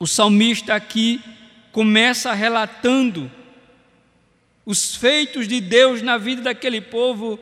o 0.00 0.06
salmista 0.06 0.74
aqui 0.74 1.20
começa 1.70 2.32
relatando 2.32 3.30
os 4.64 4.96
feitos 4.96 5.46
de 5.46 5.60
Deus 5.60 6.02
na 6.02 6.18
vida 6.18 6.42
daquele 6.42 6.80
povo, 6.80 7.38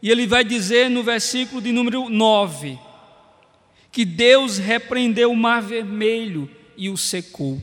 e 0.00 0.10
ele 0.10 0.26
vai 0.26 0.44
dizer 0.44 0.88
no 0.88 1.02
versículo 1.02 1.60
de 1.60 1.72
número 1.72 2.08
9: 2.08 2.78
que 3.94 4.04
Deus 4.04 4.58
repreendeu 4.58 5.30
o 5.30 5.36
mar 5.36 5.62
vermelho 5.62 6.50
e 6.76 6.90
o 6.90 6.96
secou, 6.96 7.62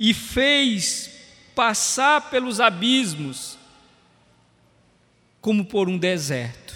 e 0.00 0.14
fez 0.14 1.10
passar 1.54 2.30
pelos 2.30 2.58
abismos 2.58 3.58
como 5.42 5.66
por 5.66 5.90
um 5.90 5.98
deserto. 5.98 6.74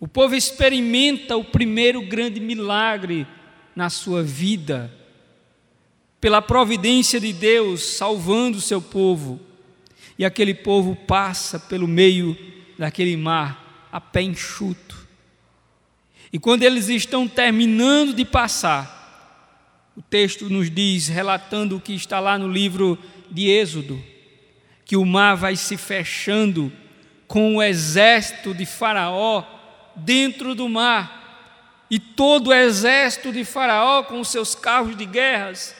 O 0.00 0.08
povo 0.08 0.34
experimenta 0.34 1.36
o 1.36 1.44
primeiro 1.44 2.00
grande 2.00 2.40
milagre 2.40 3.26
na 3.74 3.90
sua 3.90 4.22
vida 4.22 4.90
pela 6.18 6.40
providência 6.40 7.20
de 7.20 7.34
Deus 7.34 7.84
salvando 7.84 8.56
o 8.56 8.62
seu 8.62 8.80
povo, 8.80 9.38
e 10.18 10.24
aquele 10.24 10.54
povo 10.54 10.96
passa 10.96 11.60
pelo 11.60 11.86
meio 11.86 12.34
daquele 12.78 13.14
mar 13.14 13.88
a 13.92 14.00
pé 14.00 14.22
enxuto. 14.22 15.05
E 16.32 16.38
quando 16.38 16.62
eles 16.62 16.88
estão 16.88 17.28
terminando 17.28 18.14
de 18.14 18.24
passar, 18.24 18.96
o 19.96 20.02
texto 20.02 20.50
nos 20.50 20.70
diz, 20.70 21.08
relatando 21.08 21.76
o 21.76 21.80
que 21.80 21.94
está 21.94 22.20
lá 22.20 22.38
no 22.38 22.48
livro 22.48 22.98
de 23.30 23.48
Êxodo, 23.48 24.02
que 24.84 24.96
o 24.96 25.04
mar 25.04 25.36
vai 25.36 25.56
se 25.56 25.76
fechando 25.76 26.70
com 27.26 27.56
o 27.56 27.62
exército 27.62 28.54
de 28.54 28.66
Faraó 28.66 29.42
dentro 29.96 30.54
do 30.54 30.68
mar, 30.68 31.86
e 31.90 31.98
todo 31.98 32.48
o 32.48 32.54
exército 32.54 33.32
de 33.32 33.44
Faraó 33.44 34.02
com 34.02 34.22
seus 34.22 34.54
carros 34.54 34.96
de 34.96 35.06
guerras 35.06 35.74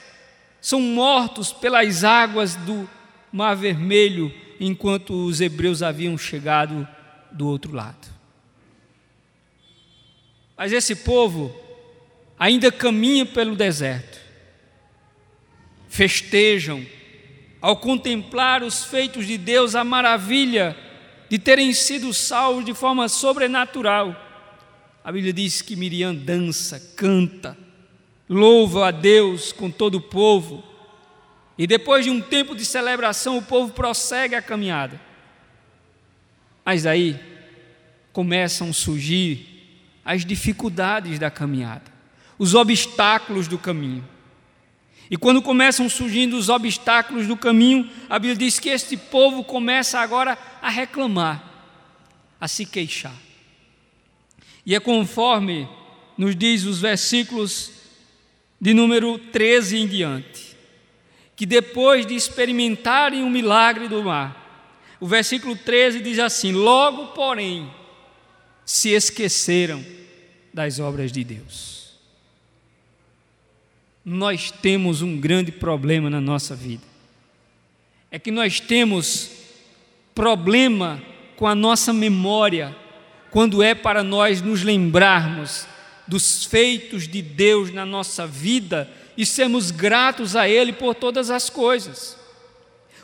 são 0.61 0.81
mortos 0.81 1.53
pelas 1.53 2.03
águas 2.03 2.55
do 2.57 2.89
Mar 3.31 3.55
Vermelho, 3.55 4.33
enquanto 4.59 5.27
os 5.27 5.41
hebreus 5.41 5.83
haviam 5.83 6.17
chegado 6.17 6.89
do 7.31 7.47
outro 7.47 7.75
lado. 7.75 8.16
Mas 10.57 10.73
esse 10.73 10.97
povo 10.97 11.55
ainda 12.39 12.73
caminha 12.73 13.27
pelo 13.27 13.55
deserto, 13.55 14.19
festejam 15.89 16.85
ao 17.61 17.77
contemplar 17.77 18.63
os 18.63 18.85
feitos 18.85 19.27
de 19.27 19.37
Deus, 19.37 19.75
a 19.75 19.83
maravilha 19.83 20.77
de 21.29 21.39
terem 21.39 21.73
sido 21.73 22.13
salvos 22.13 22.65
de 22.65 22.75
forma 22.75 23.09
sobrenatural. 23.09 24.15
A 25.03 25.11
Bíblia 25.11 25.33
diz 25.33 25.63
que 25.63 25.77
Miriam 25.77 26.15
dança, 26.15 26.81
canta, 26.97 27.57
louva 28.29 28.89
a 28.89 28.91
Deus 28.91 29.53
com 29.53 29.71
todo 29.71 29.97
o 29.97 30.01
povo. 30.01 30.63
E 31.59 31.67
depois 31.67 32.05
de 32.05 32.11
um 32.11 32.21
tempo 32.21 32.55
de 32.55 32.65
celebração, 32.65 33.39
o 33.39 33.43
povo 33.43 33.73
prossegue 33.73 34.35
a 34.35 34.43
caminhada. 34.43 35.01
Mas 36.65 36.85
aí 36.85 37.19
começam 38.13 38.71
a 38.71 38.73
surgir 38.73 39.56
as 40.07 40.25
dificuldades 40.25 41.19
da 41.19 41.29
caminhada, 41.29 41.93
os 42.39 42.55
obstáculos 42.55 43.49
do 43.49 43.59
caminho. 43.59 44.07
E 45.11 45.17
quando 45.17 45.43
começam 45.43 45.89
surgindo 45.89 46.37
os 46.37 46.49
obstáculos 46.49 47.27
do 47.27 47.37
caminho, 47.37 47.91
a 48.09 48.17
Bíblia 48.17 48.37
diz 48.37 48.61
que 48.61 48.69
este 48.69 48.97
povo 48.97 49.43
começa 49.43 49.99
agora 49.99 50.39
a 50.63 50.71
reclamar, 50.71 51.43
a 52.41 52.47
se 52.47 52.65
queixar. 52.65 53.15
E 54.65 54.77
é 54.77 54.81
conforme 54.81 55.69
nos 56.17 56.37
diz 56.37 56.65
os 56.65 56.81
versículos 56.81 57.73
de 58.61 58.73
número 58.73 59.19
13 59.19 59.77
em 59.77 59.87
diante, 59.89 60.57
que 61.35 61.45
depois 61.45 62.07
de 62.07 62.15
experimentarem 62.15 63.23
o 63.23 63.31
milagre 63.31 63.89
do 63.89 64.05
mar, 64.05 64.45
o 65.01 65.07
versículo 65.07 65.57
13 65.57 66.01
diz 66.01 66.19
assim: 66.19 66.53
Logo, 66.53 67.09
porém, 67.09 67.71
se 68.67 68.91
esqueceram 68.91 69.83
das 70.53 70.81
obras 70.81 71.13
de 71.13 71.23
Deus. 71.23 71.95
Nós 74.05 74.51
temos 74.51 75.03
um 75.03 75.19
grande 75.19 75.53
problema 75.53 76.11
na 76.11 76.21
nossa 76.21 76.57
vida. 76.57 76.83
É 78.11 78.19
que 78.19 78.33
nós 78.33 78.59
temos 78.59 79.31
problema 80.15 81.01
com 81.37 81.47
a 81.47 81.55
nossa 81.55 81.93
memória 81.93 82.75
quando 83.31 83.63
é 83.63 83.75
para 83.75 84.03
nós 84.03 84.43
nos 84.43 84.63
lembrarmos 84.63 85.67
dos 86.07 86.45
feitos 86.45 87.07
de 87.07 87.23
Deus 87.23 87.73
na 87.73 87.85
nossa 87.85 88.27
vida 88.27 88.91
e 89.17 89.25
sermos 89.25 89.71
gratos 89.71 90.35
a 90.35 90.49
Ele 90.49 90.73
por 90.73 90.95
todas 90.95 91.31
as 91.31 91.49
coisas. 91.51 92.17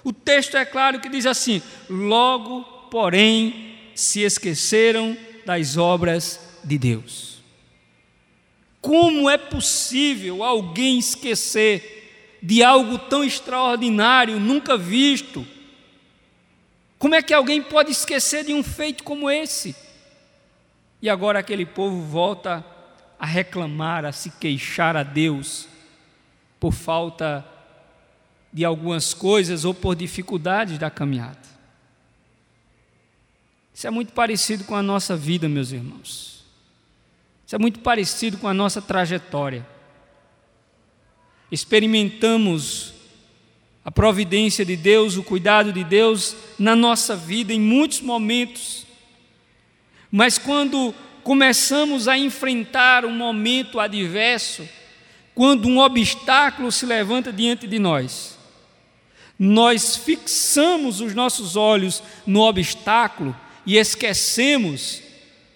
O 0.02 0.12
texto 0.12 0.56
é 0.56 0.64
claro 0.64 1.00
que 1.00 1.08
diz 1.08 1.26
assim: 1.26 1.62
logo, 1.88 2.62
porém, 2.90 3.76
se 3.94 4.20
esqueceram 4.20 5.16
das 5.44 5.76
obras 5.76 6.40
de 6.64 6.78
Deus. 6.78 7.42
Como 8.80 9.30
é 9.30 9.38
possível 9.38 10.42
alguém 10.42 10.98
esquecer 10.98 12.38
de 12.42 12.62
algo 12.62 12.98
tão 12.98 13.22
extraordinário, 13.22 14.40
nunca 14.40 14.76
visto? 14.76 15.46
Como 16.98 17.14
é 17.14 17.22
que 17.22 17.32
alguém 17.32 17.62
pode 17.62 17.92
esquecer 17.92 18.44
de 18.44 18.52
um 18.52 18.62
feito 18.62 19.04
como 19.04 19.30
esse? 19.30 19.74
E 21.00 21.08
agora 21.08 21.38
aquele 21.38 21.66
povo 21.66 22.00
volta 22.02 22.64
a 23.18 23.26
reclamar, 23.26 24.04
a 24.04 24.12
se 24.12 24.30
queixar 24.30 24.96
a 24.96 25.02
Deus 25.02 25.68
por 26.58 26.72
falta 26.72 27.44
de 28.52 28.64
algumas 28.64 29.14
coisas 29.14 29.64
ou 29.64 29.72
por 29.72 29.96
dificuldades 29.96 30.78
da 30.78 30.90
caminhada. 30.90 31.51
Isso 33.82 33.88
é 33.88 33.90
muito 33.90 34.12
parecido 34.12 34.62
com 34.62 34.76
a 34.76 34.82
nossa 34.82 35.16
vida, 35.16 35.48
meus 35.48 35.72
irmãos. 35.72 36.44
Isso 37.44 37.56
é 37.56 37.58
muito 37.58 37.80
parecido 37.80 38.38
com 38.38 38.46
a 38.46 38.54
nossa 38.54 38.80
trajetória. 38.80 39.66
Experimentamos 41.50 42.94
a 43.84 43.90
providência 43.90 44.64
de 44.64 44.76
Deus, 44.76 45.16
o 45.16 45.24
cuidado 45.24 45.72
de 45.72 45.82
Deus 45.82 46.36
na 46.60 46.76
nossa 46.76 47.16
vida 47.16 47.52
em 47.52 47.58
muitos 47.58 48.00
momentos. 48.00 48.86
Mas 50.12 50.38
quando 50.38 50.94
começamos 51.24 52.06
a 52.06 52.16
enfrentar 52.16 53.04
um 53.04 53.12
momento 53.12 53.80
adverso, 53.80 54.62
quando 55.34 55.66
um 55.66 55.80
obstáculo 55.80 56.70
se 56.70 56.86
levanta 56.86 57.32
diante 57.32 57.66
de 57.66 57.80
nós, 57.80 58.38
nós 59.36 59.96
fixamos 59.96 61.00
os 61.00 61.16
nossos 61.16 61.56
olhos 61.56 62.00
no 62.24 62.42
obstáculo 62.42 63.34
e 63.64 63.76
esquecemos 63.76 65.02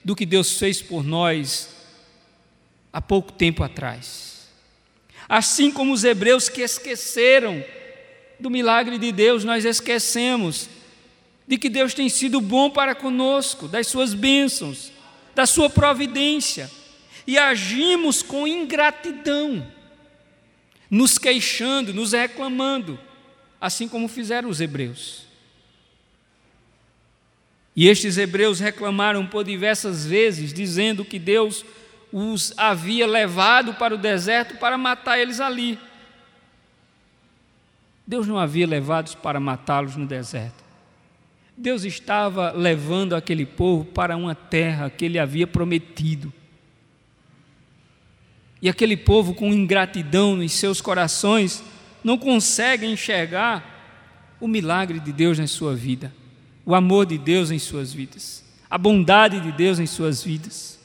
do 0.04 0.14
que 0.14 0.26
Deus 0.26 0.58
fez 0.58 0.80
por 0.80 1.04
nós 1.04 1.68
há 2.92 3.00
pouco 3.00 3.32
tempo 3.32 3.62
atrás. 3.62 4.46
Assim 5.28 5.70
como 5.70 5.92
os 5.92 6.04
hebreus 6.04 6.48
que 6.48 6.62
esqueceram 6.62 7.64
do 8.38 8.50
milagre 8.50 8.98
de 8.98 9.10
Deus, 9.10 9.44
nós 9.44 9.64
esquecemos 9.64 10.68
de 11.48 11.58
que 11.58 11.68
Deus 11.68 11.94
tem 11.94 12.08
sido 12.08 12.40
bom 12.40 12.70
para 12.70 12.94
conosco, 12.94 13.66
das 13.66 13.86
suas 13.86 14.14
bênçãos 14.14 14.92
da 15.36 15.44
sua 15.44 15.68
providência 15.68 16.70
e 17.26 17.36
agimos 17.36 18.22
com 18.22 18.48
ingratidão, 18.48 19.70
nos 20.90 21.18
queixando, 21.18 21.92
nos 21.92 22.12
reclamando. 22.12 22.98
assim 23.60 23.86
como 23.86 24.08
fizeram 24.08 24.48
os 24.48 24.60
hebreus. 24.60 25.25
E 27.76 27.86
estes 27.86 28.16
hebreus 28.16 28.58
reclamaram 28.58 29.26
por 29.26 29.44
diversas 29.44 30.06
vezes, 30.06 30.50
dizendo 30.50 31.04
que 31.04 31.18
Deus 31.18 31.62
os 32.10 32.54
havia 32.56 33.06
levado 33.06 33.74
para 33.74 33.94
o 33.94 33.98
deserto 33.98 34.56
para 34.56 34.78
matar 34.78 35.18
eles 35.18 35.38
ali. 35.38 35.78
Deus 38.06 38.26
não 38.26 38.38
havia 38.38 38.66
levado 38.66 39.14
para 39.18 39.38
matá-los 39.38 39.94
no 39.94 40.06
deserto. 40.06 40.64
Deus 41.54 41.84
estava 41.84 42.52
levando 42.52 43.14
aquele 43.14 43.44
povo 43.44 43.84
para 43.84 44.16
uma 44.16 44.34
terra 44.34 44.88
que 44.88 45.04
ele 45.04 45.18
havia 45.18 45.46
prometido. 45.46 46.32
E 48.62 48.68
aquele 48.68 48.96
povo 48.96 49.34
com 49.34 49.52
ingratidão 49.52 50.42
em 50.42 50.48
seus 50.48 50.80
corações 50.80 51.62
não 52.02 52.16
consegue 52.16 52.86
enxergar 52.86 53.74
o 54.40 54.46
milagre 54.46 55.00
de 55.00 55.12
Deus 55.12 55.38
na 55.38 55.46
sua 55.46 55.74
vida, 55.74 56.12
o 56.66 56.74
amor 56.74 57.06
de 57.06 57.16
Deus 57.16 57.52
em 57.52 57.58
suas 57.60 57.92
vidas, 57.92 58.44
a 58.68 58.76
bondade 58.76 59.38
de 59.38 59.52
Deus 59.52 59.78
em 59.78 59.86
suas 59.86 60.22
vidas. 60.22 60.78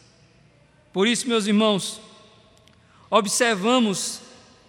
Por 0.94 1.08
isso, 1.08 1.28
meus 1.28 1.48
irmãos, 1.48 2.00
observamos 3.10 4.22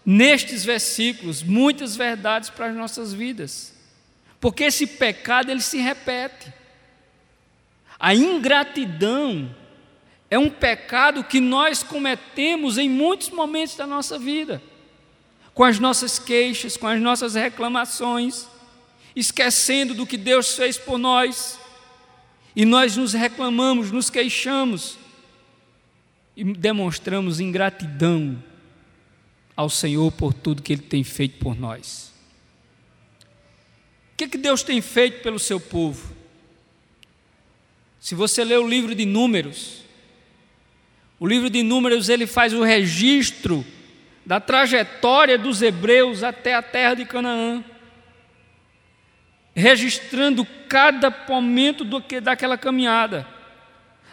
nestes 0.05 0.65
versículos 0.65 1.43
muitas 1.43 1.95
verdades 1.95 2.49
para 2.49 2.69
as 2.69 2.75
nossas 2.75 3.13
vidas. 3.13 3.75
Porque 4.41 4.65
esse 4.65 4.87
pecado 4.87 5.51
ele 5.51 5.61
se 5.61 5.79
repete. 5.79 6.53
A 7.99 8.15
ingratidão 8.15 9.55
é 10.31 10.39
um 10.39 10.51
pecado 10.51 11.23
que 11.23 11.41
nós 11.41 11.83
cometemos 11.83 12.79
em 12.79 12.89
muitos 12.89 13.29
momentos 13.29 13.77
da 13.77 13.87
nossa 13.87 14.19
vida, 14.19 14.63
com 15.53 15.63
as 15.63 15.79
nossas 15.79 16.19
queixas, 16.19 16.77
com 16.77 16.89
as 16.89 17.01
nossas 17.01 17.35
reclamações, 17.35 18.49
esquecendo 19.15 19.95
do 19.95 20.07
que 20.07 20.17
Deus 20.17 20.55
fez 20.55 20.79
por 20.79 20.99
nós, 20.99 21.59
e 22.55 22.65
nós 22.65 22.97
nos 22.97 23.13
reclamamos, 23.13 23.91
nos 23.91 24.11
queixamos 24.11 24.99
e 26.37 26.45
demonstramos 26.45 27.41
ingratidão 27.41 28.43
ao 29.57 29.69
Senhor 29.69 30.11
por 30.13 30.33
tudo 30.33 30.63
que 30.63 30.73
Ele 30.73 30.83
tem 30.83 31.05
feito 31.05 31.39
por 31.39 31.59
nós. 31.59 32.13
O 34.13 34.17
que, 34.17 34.29
que 34.29 34.39
Deus 34.39 34.63
tem 34.63 34.81
feito 34.81 35.23
pelo 35.23 35.39
seu 35.39 35.59
povo? 35.59 36.15
Se 37.99 38.15
você 38.15 38.45
ler 38.45 38.59
o 38.59 38.69
livro 38.69 38.95
de 38.95 39.07
Números, 39.07 39.83
o 41.19 41.27
livro 41.27 41.49
de 41.49 41.63
Números 41.63 42.09
ele 42.09 42.27
faz 42.27 42.53
o 42.53 42.63
registro 42.63 43.65
da 44.27 44.41
trajetória 44.41 45.39
dos 45.39 45.63
hebreus 45.63 46.23
até 46.23 46.55
a 46.55 46.63
terra 46.63 46.95
de 46.95 47.05
Canaã, 47.05 47.65
registrando 49.55 50.47
cada 50.69 51.11
momento 51.29 51.85
do 51.85 52.01
que 52.01 52.21
daquela 52.21 52.57
caminhada, 52.57 53.27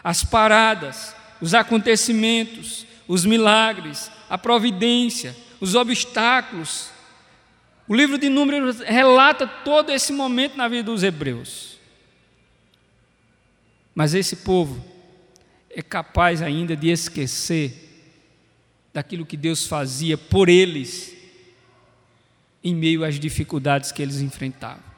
as 0.03 0.23
paradas, 0.23 1.15
os 1.41 1.53
acontecimentos, 1.53 2.85
os 3.07 3.25
milagres, 3.25 4.11
a 4.29 4.37
providência, 4.37 5.35
os 5.59 5.75
obstáculos. 5.75 6.91
O 7.87 7.95
livro 7.95 8.17
de 8.17 8.29
Números 8.29 8.79
relata 8.81 9.47
todo 9.47 9.91
esse 9.91 10.13
momento 10.13 10.55
na 10.55 10.67
vida 10.67 10.83
dos 10.83 11.03
hebreus. 11.03 11.79
Mas 13.95 14.13
esse 14.13 14.37
povo 14.37 14.83
é 15.69 15.81
capaz 15.81 16.41
ainda 16.41 16.75
de 16.75 16.89
esquecer 16.89 17.87
daquilo 18.93 19.25
que 19.25 19.37
Deus 19.37 19.65
fazia 19.65 20.17
por 20.17 20.49
eles 20.49 21.15
em 22.63 22.75
meio 22.75 23.03
às 23.03 23.19
dificuldades 23.19 23.91
que 23.91 24.01
eles 24.01 24.21
enfrentavam. 24.21 24.88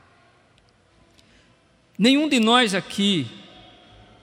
Nenhum 2.02 2.28
de 2.28 2.40
nós 2.40 2.74
aqui 2.74 3.28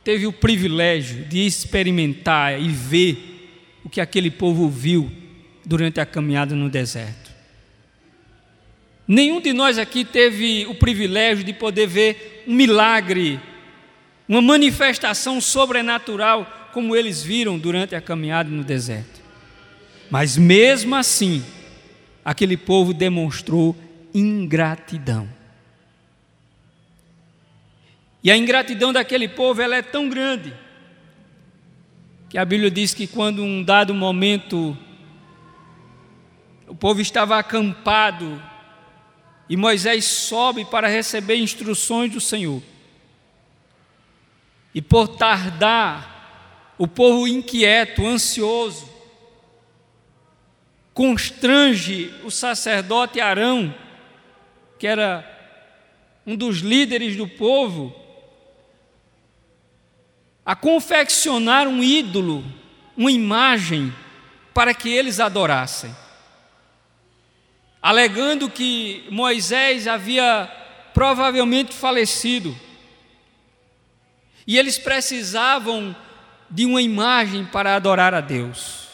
teve 0.03 0.27
o 0.27 0.33
privilégio 0.33 1.25
de 1.27 1.47
experimentar 1.47 2.61
e 2.61 2.67
ver 2.71 3.79
o 3.85 3.89
que 3.89 4.01
aquele 4.01 4.33
povo 4.33 4.69
viu 4.69 5.09
durante 5.65 6.01
a 6.01 6.05
caminhada 6.05 6.57
no 6.57 6.69
deserto. 6.69 7.31
Nenhum 9.07 9.41
de 9.41 9.53
nós 9.53 9.79
aqui 9.79 10.05
teve 10.05 10.67
o 10.67 10.75
privilégio 10.75 11.45
de 11.45 11.53
poder 11.53 11.87
ver 11.87 12.43
um 12.49 12.53
milagre, 12.53 13.39
uma 14.29 14.43
manifestação 14.43 15.41
sobrenatural 15.41 16.71
como 16.73 16.97
eles 16.97 17.23
viram 17.23 17.57
durante 17.57 17.95
a 17.95 18.01
caminhada 18.01 18.51
no 18.51 18.65
deserto. 18.65 19.21
Mas 20.11 20.37
mesmo 20.37 20.97
assim, 20.97 21.45
aquele 22.25 22.57
povo 22.57 22.93
demonstrou 22.93 23.77
ingratidão. 24.13 25.38
E 28.23 28.31
a 28.31 28.37
ingratidão 28.37 28.93
daquele 28.93 29.29
povo 29.29 29.63
ela 29.63 29.77
é 29.77 29.83
tão 29.83 30.09
grande 30.09 30.55
que 32.29 32.37
a 32.37 32.45
Bíblia 32.45 32.71
diz 32.71 32.93
que 32.93 33.07
quando 33.07 33.43
um 33.43 33.63
dado 33.63 33.95
momento 33.95 34.77
o 36.67 36.75
povo 36.75 37.01
estava 37.01 37.39
acampado 37.39 38.43
e 39.49 39.57
Moisés 39.57 40.05
sobe 40.05 40.65
para 40.67 40.87
receber 40.89 41.37
instruções 41.37 42.13
do 42.13 42.21
Senhor. 42.21 42.63
E 44.75 44.83
por 44.83 45.09
tardar, 45.09 46.75
o 46.77 46.87
povo 46.87 47.27
inquieto, 47.27 48.07
ansioso, 48.07 48.89
constrange 50.93 52.13
o 52.23 52.31
sacerdote 52.31 53.21
Arão, 53.21 53.75
que 54.79 54.87
era 54.87 55.25
um 56.27 56.37
dos 56.37 56.59
líderes 56.59 57.17
do 57.17 57.27
povo, 57.27 57.95
a 60.49 60.57
confeccionar 60.57 61.69
um 61.69 61.85
ídolo, 61.85 62.43
uma 62.97 63.13
imagem, 63.13 63.95
para 64.55 64.73
que 64.73 64.89
eles 64.89 65.21
adorassem. 65.21 65.95
Alegando 67.83 68.49
que 68.49 69.05
Moisés 69.11 69.87
havia 69.87 70.51
provavelmente 70.95 71.75
falecido. 71.75 72.57
E 74.47 74.57
eles 74.57 74.79
precisavam 74.79 75.95
de 76.49 76.65
uma 76.65 76.81
imagem 76.81 77.45
para 77.45 77.77
adorar 77.77 78.15
a 78.15 78.23
Deus. 78.23 78.89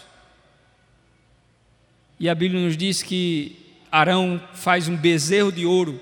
E 2.19 2.29
a 2.29 2.35
Bíblia 2.35 2.65
nos 2.65 2.77
diz 2.77 3.01
que 3.01 3.79
Arão 3.93 4.43
faz 4.55 4.89
um 4.89 4.97
bezerro 4.97 5.53
de 5.53 5.65
ouro, 5.65 6.01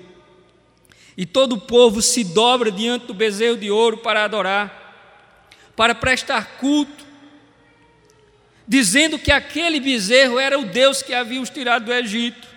e 1.15 1.27
todo 1.27 1.53
o 1.53 1.61
povo 1.61 2.01
se 2.01 2.23
dobra 2.23 2.71
diante 2.71 3.05
do 3.05 3.13
bezerro 3.13 3.55
de 3.55 3.69
ouro 3.69 3.97
para 3.97 4.23
adorar 4.23 4.82
para 5.75 5.95
prestar 5.95 6.57
culto, 6.57 7.05
dizendo 8.67 9.17
que 9.19 9.31
aquele 9.31 9.79
bezerro 9.79 10.39
era 10.39 10.57
o 10.57 10.65
Deus 10.65 11.01
que 11.01 11.13
havia 11.13 11.41
os 11.41 11.49
tirado 11.49 11.85
do 11.85 11.93
Egito. 11.93 12.47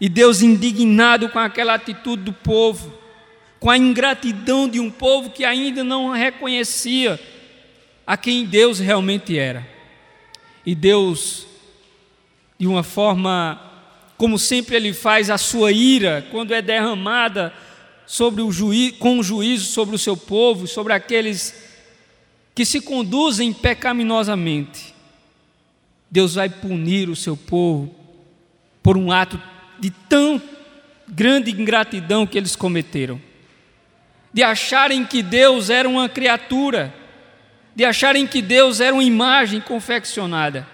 E 0.00 0.08
Deus, 0.08 0.42
indignado 0.42 1.28
com 1.28 1.38
aquela 1.38 1.74
atitude 1.74 2.22
do 2.22 2.32
povo, 2.32 2.92
com 3.58 3.70
a 3.70 3.78
ingratidão 3.78 4.68
de 4.68 4.78
um 4.78 4.90
povo 4.90 5.30
que 5.30 5.44
ainda 5.44 5.82
não 5.82 6.10
reconhecia 6.10 7.18
a 8.06 8.16
quem 8.16 8.44
Deus 8.44 8.78
realmente 8.78 9.38
era. 9.38 9.66
E 10.64 10.74
Deus, 10.74 11.46
de 12.58 12.66
uma 12.66 12.82
forma, 12.82 13.60
como 14.18 14.38
sempre 14.38 14.76
Ele 14.76 14.92
faz, 14.92 15.30
a 15.30 15.38
sua 15.38 15.72
ira, 15.72 16.26
quando 16.30 16.52
é 16.52 16.60
derramada 16.60 17.52
sobre 18.06 18.42
o 18.42 18.52
juízo, 18.52 18.96
com 18.98 19.18
o 19.18 19.22
juízo 19.22 19.72
sobre 19.72 19.96
o 19.96 19.98
seu 19.98 20.16
povo, 20.16 20.66
sobre 20.66 20.92
aqueles 20.92 21.65
que 22.56 22.64
se 22.64 22.80
conduzem 22.80 23.52
pecaminosamente, 23.52 24.94
Deus 26.10 26.36
vai 26.36 26.48
punir 26.48 27.10
o 27.10 27.14
seu 27.14 27.36
povo 27.36 27.94
por 28.82 28.96
um 28.96 29.12
ato 29.12 29.38
de 29.78 29.90
tão 29.90 30.40
grande 31.06 31.50
ingratidão 31.50 32.26
que 32.26 32.38
eles 32.38 32.56
cometeram. 32.56 33.20
De 34.32 34.42
acharem 34.42 35.04
que 35.04 35.22
Deus 35.22 35.68
era 35.68 35.86
uma 35.86 36.08
criatura, 36.08 36.94
de 37.74 37.84
acharem 37.84 38.26
que 38.26 38.40
Deus 38.40 38.80
era 38.80 38.94
uma 38.94 39.04
imagem 39.04 39.60
confeccionada. 39.60 40.66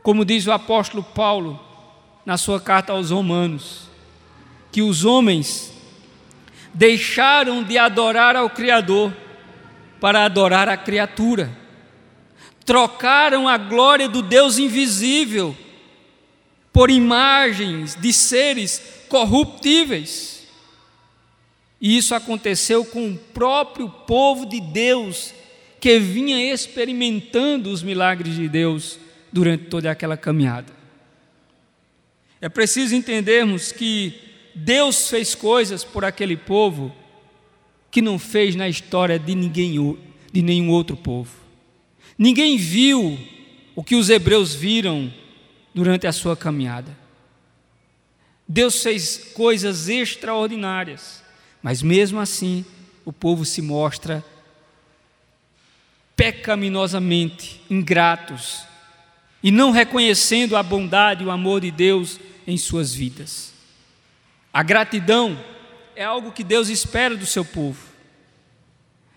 Como 0.00 0.24
diz 0.24 0.46
o 0.46 0.52
apóstolo 0.52 1.02
Paulo 1.02 1.58
na 2.24 2.36
sua 2.36 2.60
carta 2.60 2.92
aos 2.92 3.10
Romanos, 3.10 3.88
que 4.70 4.80
os 4.80 5.04
homens 5.04 5.72
deixaram 6.72 7.64
de 7.64 7.76
adorar 7.76 8.36
ao 8.36 8.48
Criador 8.48 9.12
para 10.00 10.24
adorar 10.24 10.68
a 10.68 10.76
criatura. 10.76 11.50
Trocaram 12.64 13.48
a 13.48 13.56
glória 13.56 14.08
do 14.08 14.22
Deus 14.22 14.58
invisível 14.58 15.56
por 16.72 16.90
imagens 16.90 17.96
de 17.96 18.12
seres 18.12 18.82
corruptíveis. 19.08 20.46
E 21.80 21.96
isso 21.96 22.14
aconteceu 22.14 22.84
com 22.84 23.10
o 23.10 23.16
próprio 23.16 23.88
povo 23.88 24.44
de 24.44 24.60
Deus, 24.60 25.32
que 25.80 25.98
vinha 25.98 26.52
experimentando 26.52 27.70
os 27.70 27.82
milagres 27.82 28.34
de 28.34 28.48
Deus 28.48 28.98
durante 29.32 29.64
toda 29.66 29.90
aquela 29.90 30.16
caminhada. 30.16 30.72
É 32.40 32.48
preciso 32.48 32.94
entendermos 32.94 33.72
que 33.72 34.14
Deus 34.54 35.08
fez 35.08 35.34
coisas 35.34 35.84
por 35.84 36.04
aquele 36.04 36.36
povo 36.36 36.94
que 37.90 38.02
não 38.02 38.18
fez 38.18 38.54
na 38.54 38.68
história 38.68 39.18
de 39.18 39.34
ninguém 39.34 39.98
de 40.32 40.42
nenhum 40.42 40.70
outro 40.70 40.96
povo. 40.96 41.30
Ninguém 42.16 42.56
viu 42.56 43.18
o 43.74 43.82
que 43.82 43.94
os 43.94 44.10
hebreus 44.10 44.54
viram 44.54 45.12
durante 45.74 46.06
a 46.06 46.12
sua 46.12 46.36
caminhada. 46.36 46.96
Deus 48.46 48.82
fez 48.82 49.32
coisas 49.34 49.88
extraordinárias, 49.88 51.22
mas 51.62 51.82
mesmo 51.82 52.18
assim 52.18 52.64
o 53.04 53.12
povo 53.12 53.44
se 53.44 53.62
mostra 53.62 54.24
pecaminosamente 56.16 57.60
ingratos 57.70 58.62
e 59.42 59.52
não 59.52 59.70
reconhecendo 59.70 60.56
a 60.56 60.62
bondade 60.62 61.22
e 61.22 61.26
o 61.26 61.30
amor 61.30 61.60
de 61.60 61.70
Deus 61.70 62.18
em 62.46 62.56
suas 62.56 62.92
vidas. 62.92 63.52
A 64.52 64.62
gratidão 64.62 65.38
é 65.98 66.04
algo 66.04 66.30
que 66.30 66.44
Deus 66.44 66.68
espera 66.68 67.16
do 67.16 67.26
seu 67.26 67.44
povo. 67.44 67.76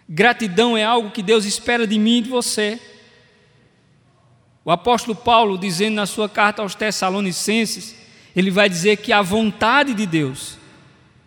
Gratidão 0.10 0.76
é 0.76 0.84
algo 0.84 1.12
que 1.12 1.22
Deus 1.22 1.46
espera 1.46 1.86
de 1.86 2.00
mim 2.00 2.18
e 2.18 2.22
de 2.22 2.30
você. 2.32 2.82
O 4.66 4.72
apóstolo 4.72 5.16
Paulo, 5.16 5.60
dizendo 5.60 5.94
na 5.94 6.08
sua 6.08 6.28
carta 6.28 6.64
aos 6.64 6.74
Tessalonicenses, 6.74 7.96
ele 8.36 8.50
vai 8.50 8.68
dizer 8.68 8.98
que 8.98 9.14
a 9.14 9.22
vontade 9.22 9.94
de 9.94 10.08
Deus 10.08 10.58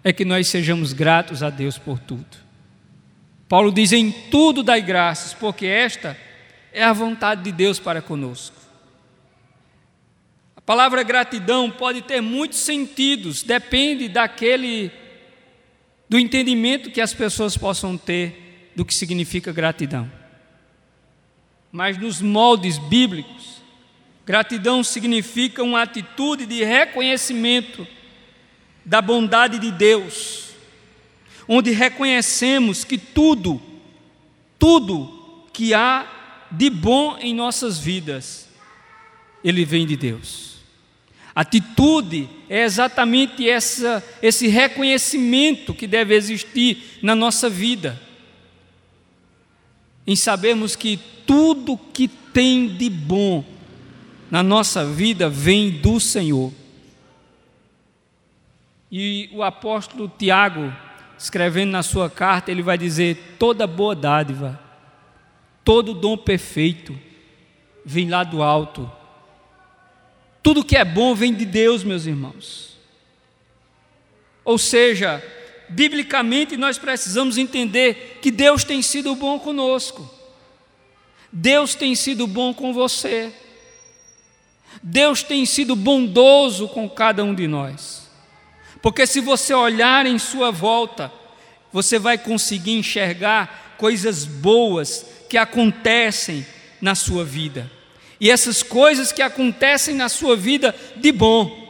é 0.02 0.12
que 0.12 0.24
nós 0.24 0.48
sejamos 0.48 0.92
gratos 0.92 1.40
a 1.40 1.50
Deus 1.50 1.78
por 1.78 2.00
tudo. 2.00 2.36
Paulo 3.48 3.70
diz: 3.70 3.92
em 3.92 4.10
tudo 4.10 4.60
dai 4.60 4.82
graças, 4.82 5.34
porque 5.34 5.66
esta 5.66 6.18
é 6.72 6.82
a 6.82 6.92
vontade 6.92 7.44
de 7.44 7.52
Deus 7.52 7.78
para 7.78 8.02
conosco. 8.02 8.56
A 10.56 10.60
palavra 10.60 11.04
gratidão 11.04 11.70
pode 11.70 12.02
ter 12.02 12.20
muitos 12.20 12.58
sentidos, 12.58 13.44
depende 13.44 14.08
daquele 14.08 15.03
do 16.14 16.20
entendimento 16.20 16.92
que 16.92 17.00
as 17.00 17.12
pessoas 17.12 17.56
possam 17.56 17.98
ter 17.98 18.70
do 18.76 18.84
que 18.84 18.94
significa 18.94 19.52
gratidão. 19.52 20.08
Mas 21.72 21.98
nos 21.98 22.22
moldes 22.22 22.78
bíblicos, 22.78 23.60
gratidão 24.24 24.84
significa 24.84 25.64
uma 25.64 25.82
atitude 25.82 26.46
de 26.46 26.62
reconhecimento 26.62 27.84
da 28.84 29.02
bondade 29.02 29.58
de 29.58 29.72
Deus, 29.72 30.50
onde 31.48 31.72
reconhecemos 31.72 32.84
que 32.84 32.96
tudo, 32.96 33.60
tudo 34.56 35.48
que 35.52 35.74
há 35.74 36.46
de 36.48 36.70
bom 36.70 37.18
em 37.18 37.34
nossas 37.34 37.76
vidas, 37.76 38.48
ele 39.42 39.64
vem 39.64 39.84
de 39.84 39.96
Deus. 39.96 40.53
Atitude 41.34 42.28
é 42.48 42.62
exatamente 42.62 43.48
essa, 43.48 44.04
esse 44.22 44.46
reconhecimento 44.46 45.74
que 45.74 45.86
deve 45.86 46.14
existir 46.14 46.98
na 47.02 47.14
nossa 47.14 47.50
vida 47.50 48.00
em 50.06 50.14
sabermos 50.14 50.76
que 50.76 50.98
tudo 51.26 51.78
que 51.78 52.08
tem 52.08 52.68
de 52.68 52.90
bom 52.90 53.44
na 54.30 54.42
nossa 54.42 54.84
vida 54.84 55.28
vem 55.28 55.70
do 55.70 55.98
Senhor. 55.98 56.52
E 58.90 59.30
o 59.32 59.42
apóstolo 59.42 60.08
Tiago, 60.08 60.72
escrevendo 61.18 61.70
na 61.70 61.82
sua 61.82 62.10
carta, 62.10 62.50
ele 62.50 62.62
vai 62.62 62.76
dizer: 62.76 63.36
toda 63.38 63.66
boa 63.66 63.94
dádiva, 63.94 64.60
todo 65.64 65.94
dom 65.94 66.16
perfeito 66.16 66.98
vem 67.84 68.08
lá 68.08 68.22
do 68.22 68.42
alto. 68.42 68.90
Tudo 70.44 70.62
que 70.62 70.76
é 70.76 70.84
bom 70.84 71.14
vem 71.14 71.32
de 71.32 71.46
Deus, 71.46 71.82
meus 71.82 72.04
irmãos. 72.04 72.76
Ou 74.44 74.58
seja, 74.58 75.24
biblicamente 75.70 76.54
nós 76.58 76.76
precisamos 76.76 77.38
entender 77.38 78.18
que 78.20 78.30
Deus 78.30 78.62
tem 78.62 78.82
sido 78.82 79.14
bom 79.14 79.38
conosco. 79.38 80.06
Deus 81.32 81.74
tem 81.74 81.94
sido 81.94 82.26
bom 82.26 82.52
com 82.52 82.74
você. 82.74 83.32
Deus 84.82 85.22
tem 85.22 85.46
sido 85.46 85.74
bondoso 85.74 86.68
com 86.68 86.90
cada 86.90 87.24
um 87.24 87.34
de 87.34 87.48
nós. 87.48 88.06
Porque 88.82 89.06
se 89.06 89.20
você 89.20 89.54
olhar 89.54 90.04
em 90.04 90.18
sua 90.18 90.50
volta, 90.50 91.10
você 91.72 91.98
vai 91.98 92.18
conseguir 92.18 92.72
enxergar 92.72 93.76
coisas 93.78 94.26
boas 94.26 95.06
que 95.26 95.38
acontecem 95.38 96.46
na 96.82 96.94
sua 96.94 97.24
vida. 97.24 97.72
E 98.24 98.30
essas 98.30 98.62
coisas 98.62 99.12
que 99.12 99.20
acontecem 99.20 99.94
na 99.94 100.08
sua 100.08 100.34
vida 100.34 100.74
de 100.96 101.12
bom, 101.12 101.62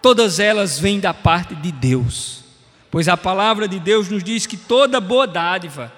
todas 0.00 0.38
elas 0.38 0.78
vêm 0.78 1.00
da 1.00 1.12
parte 1.12 1.56
de 1.56 1.72
Deus. 1.72 2.44
Pois 2.88 3.08
a 3.08 3.16
palavra 3.16 3.66
de 3.66 3.80
Deus 3.80 4.08
nos 4.08 4.22
diz 4.22 4.46
que 4.46 4.56
toda 4.56 5.00
boa 5.00 5.26
dádiva 5.26 5.92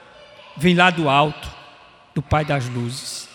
vem 0.56 0.74
lá 0.74 0.88
do 0.88 1.06
alto, 1.06 1.54
do 2.14 2.22
Pai 2.22 2.46
das 2.46 2.66
luzes. 2.66 3.28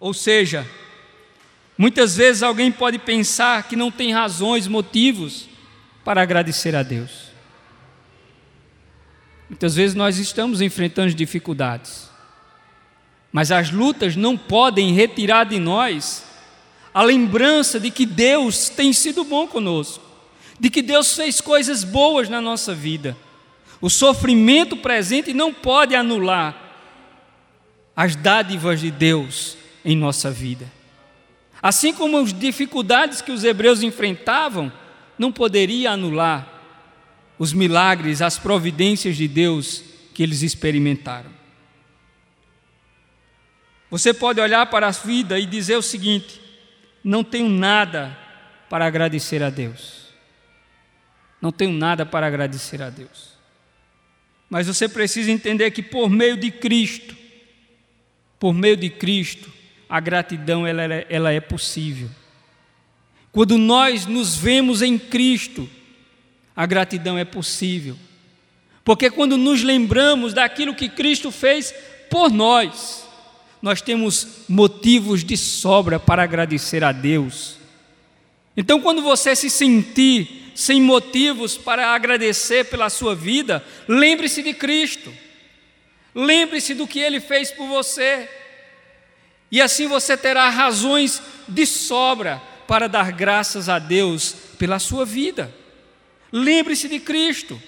Ou 0.00 0.12
seja, 0.12 0.66
muitas 1.78 2.16
vezes 2.16 2.42
alguém 2.42 2.72
pode 2.72 2.98
pensar 2.98 3.68
que 3.68 3.76
não 3.76 3.88
tem 3.88 4.12
razões, 4.12 4.66
motivos 4.66 5.48
para 6.04 6.22
agradecer 6.22 6.74
a 6.74 6.82
Deus. 6.82 7.28
Muitas 9.48 9.76
vezes 9.76 9.94
nós 9.94 10.18
estamos 10.18 10.60
enfrentando 10.60 11.14
dificuldades, 11.14 12.05
mas 13.36 13.52
as 13.52 13.70
lutas 13.70 14.16
não 14.16 14.34
podem 14.34 14.94
retirar 14.94 15.44
de 15.44 15.58
nós 15.58 16.24
a 16.94 17.02
lembrança 17.02 17.78
de 17.78 17.90
que 17.90 18.06
Deus 18.06 18.70
tem 18.70 18.94
sido 18.94 19.24
bom 19.24 19.46
conosco 19.46 20.06
de 20.58 20.70
que 20.70 20.80
Deus 20.80 21.14
fez 21.14 21.38
coisas 21.38 21.84
boas 21.84 22.30
na 22.30 22.40
nossa 22.40 22.74
vida. 22.74 23.14
O 23.78 23.90
sofrimento 23.90 24.74
presente 24.74 25.34
não 25.34 25.52
pode 25.52 25.94
anular 25.94 26.56
as 27.94 28.16
dádivas 28.16 28.80
de 28.80 28.90
Deus 28.90 29.54
em 29.84 29.94
nossa 29.94 30.30
vida. 30.30 30.72
Assim 31.60 31.92
como 31.92 32.16
as 32.16 32.32
dificuldades 32.32 33.20
que 33.20 33.32
os 33.32 33.44
hebreus 33.44 33.82
enfrentavam, 33.82 34.72
não 35.18 35.30
poderia 35.30 35.90
anular 35.90 36.50
os 37.38 37.52
milagres, 37.52 38.22
as 38.22 38.38
providências 38.38 39.14
de 39.14 39.28
Deus 39.28 39.84
que 40.14 40.22
eles 40.22 40.40
experimentaram. 40.40 41.35
Você 43.90 44.12
pode 44.12 44.40
olhar 44.40 44.66
para 44.66 44.88
a 44.88 44.90
vida 44.90 45.38
e 45.38 45.46
dizer 45.46 45.76
o 45.76 45.82
seguinte: 45.82 46.40
não 47.02 47.22
tenho 47.22 47.48
nada 47.48 48.16
para 48.68 48.86
agradecer 48.86 49.42
a 49.42 49.50
Deus. 49.50 50.06
Não 51.40 51.52
tenho 51.52 51.72
nada 51.72 52.04
para 52.04 52.26
agradecer 52.26 52.82
a 52.82 52.90
Deus. 52.90 53.36
Mas 54.50 54.66
você 54.66 54.88
precisa 54.88 55.30
entender 55.30 55.70
que 55.70 55.82
por 55.82 56.08
meio 56.08 56.36
de 56.36 56.50
Cristo, 56.50 57.16
por 58.38 58.52
meio 58.52 58.76
de 58.76 58.90
Cristo, 58.90 59.52
a 59.88 60.00
gratidão 60.00 60.66
ela, 60.66 60.82
ela 60.82 61.32
é 61.32 61.40
possível. 61.40 62.10
Quando 63.30 63.58
nós 63.58 64.06
nos 64.06 64.36
vemos 64.36 64.82
em 64.82 64.98
Cristo, 64.98 65.68
a 66.54 66.64
gratidão 66.64 67.18
é 67.18 67.24
possível. 67.24 67.96
Porque 68.82 69.10
quando 69.10 69.36
nos 69.36 69.62
lembramos 69.62 70.32
daquilo 70.32 70.74
que 70.74 70.88
Cristo 70.88 71.30
fez 71.30 71.74
por 72.08 72.30
nós, 72.30 73.05
nós 73.66 73.82
temos 73.82 74.44
motivos 74.48 75.24
de 75.24 75.36
sobra 75.36 75.98
para 75.98 76.22
agradecer 76.22 76.84
a 76.84 76.92
Deus. 76.92 77.56
Então, 78.56 78.80
quando 78.80 79.02
você 79.02 79.34
se 79.34 79.50
sentir 79.50 80.52
sem 80.54 80.80
motivos 80.80 81.58
para 81.58 81.88
agradecer 81.88 82.66
pela 82.66 82.88
sua 82.88 83.12
vida, 83.12 83.64
lembre-se 83.88 84.40
de 84.40 84.54
Cristo. 84.54 85.12
Lembre-se 86.14 86.74
do 86.74 86.86
que 86.86 87.00
ele 87.00 87.18
fez 87.18 87.50
por 87.50 87.66
você. 87.66 88.30
E 89.50 89.60
assim 89.60 89.88
você 89.88 90.16
terá 90.16 90.48
razões 90.48 91.20
de 91.48 91.66
sobra 91.66 92.40
para 92.68 92.88
dar 92.88 93.10
graças 93.10 93.68
a 93.68 93.80
Deus 93.80 94.36
pela 94.60 94.78
sua 94.78 95.04
vida. 95.04 95.52
Lembre-se 96.30 96.88
de 96.88 97.00
Cristo, 97.00 97.60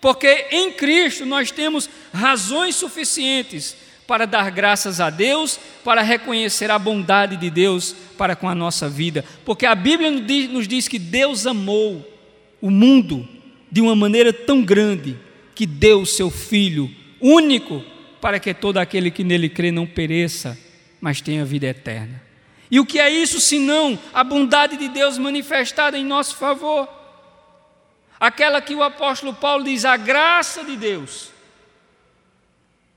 porque 0.00 0.48
em 0.50 0.72
Cristo 0.72 1.24
nós 1.24 1.52
temos 1.52 1.88
razões 2.12 2.74
suficientes 2.74 3.84
para 4.06 4.26
dar 4.26 4.50
graças 4.50 5.00
a 5.00 5.10
Deus, 5.10 5.58
para 5.82 6.02
reconhecer 6.02 6.70
a 6.70 6.78
bondade 6.78 7.36
de 7.36 7.50
Deus 7.50 7.94
para 8.16 8.36
com 8.36 8.48
a 8.48 8.54
nossa 8.54 8.88
vida, 8.88 9.24
porque 9.44 9.66
a 9.66 9.74
Bíblia 9.74 10.10
nos 10.10 10.68
diz 10.68 10.88
que 10.88 10.98
Deus 10.98 11.46
amou 11.46 12.06
o 12.60 12.70
mundo 12.70 13.28
de 13.70 13.80
uma 13.80 13.96
maneira 13.96 14.32
tão 14.32 14.62
grande 14.62 15.18
que 15.54 15.66
deu 15.66 16.02
o 16.02 16.06
seu 16.06 16.30
Filho 16.30 16.90
único 17.20 17.82
para 18.20 18.38
que 18.38 18.54
todo 18.54 18.78
aquele 18.78 19.10
que 19.10 19.24
nele 19.24 19.48
crê 19.48 19.70
não 19.70 19.86
pereça, 19.86 20.58
mas 21.00 21.20
tenha 21.20 21.44
vida 21.44 21.66
eterna. 21.66 22.22
E 22.70 22.80
o 22.80 22.86
que 22.86 22.98
é 22.98 23.10
isso 23.10 23.40
senão 23.40 23.98
a 24.12 24.24
bondade 24.24 24.76
de 24.76 24.88
Deus 24.88 25.18
manifestada 25.18 25.98
em 25.98 26.04
nosso 26.04 26.36
favor? 26.36 26.88
Aquela 28.18 28.60
que 28.60 28.74
o 28.74 28.82
apóstolo 28.82 29.34
Paulo 29.34 29.64
diz, 29.64 29.84
a 29.84 29.96
graça 29.96 30.64
de 30.64 30.76
Deus 30.76 31.33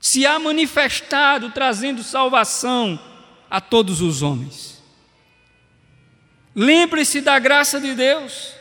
se 0.00 0.26
há 0.26 0.38
manifestado 0.38 1.50
trazendo 1.50 2.02
salvação 2.02 2.98
a 3.50 3.60
todos 3.60 4.00
os 4.00 4.22
homens. 4.22 4.82
Lembre-se 6.54 7.20
da 7.20 7.38
graça 7.38 7.80
de 7.80 7.94
Deus. 7.94 8.52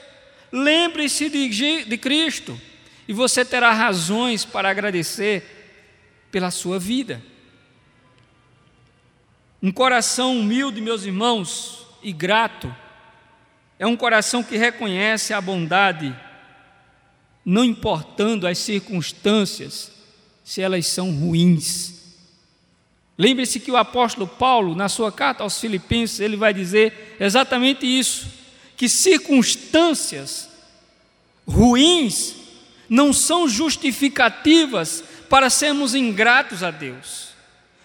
Lembre-se 0.51 1.29
de, 1.29 1.85
de 1.85 1.97
Cristo. 1.97 2.59
E 3.07 3.13
você 3.13 3.43
terá 3.43 3.71
razões 3.71 4.45
para 4.45 4.69
agradecer 4.69 5.57
pela 6.31 6.51
sua 6.51 6.77
vida. 6.77 7.21
Um 9.61 9.71
coração 9.71 10.37
humilde, 10.37 10.81
meus 10.81 11.03
irmãos, 11.03 11.87
e 12.03 12.11
grato, 12.11 12.73
é 13.79 13.87
um 13.87 13.95
coração 13.95 14.43
que 14.43 14.57
reconhece 14.57 15.33
a 15.33 15.41
bondade, 15.41 16.15
não 17.43 17.63
importando 17.63 18.47
as 18.47 18.57
circunstâncias, 18.57 19.91
se 20.47 20.61
elas 20.61 20.87
são 20.87 21.11
ruins. 21.11 21.93
Lembre-se 23.17 23.59
que 23.59 23.69
o 23.69 23.75
apóstolo 23.75 24.25
Paulo, 24.25 24.75
na 24.75 24.87
sua 24.87 25.11
carta 25.11 25.43
aos 25.43 25.59
Filipenses, 25.59 26.21
ele 26.21 26.37
vai 26.37 26.53
dizer 26.53 27.17
exatamente 27.19 27.85
isso: 27.85 28.27
que 28.77 28.87
circunstâncias 28.87 30.47
ruins 31.45 32.33
não 32.87 33.11
são 33.11 33.45
justificativas 33.45 35.03
para 35.29 35.49
sermos 35.49 35.93
ingratos 35.93 36.63
a 36.63 36.71
Deus. 36.71 37.31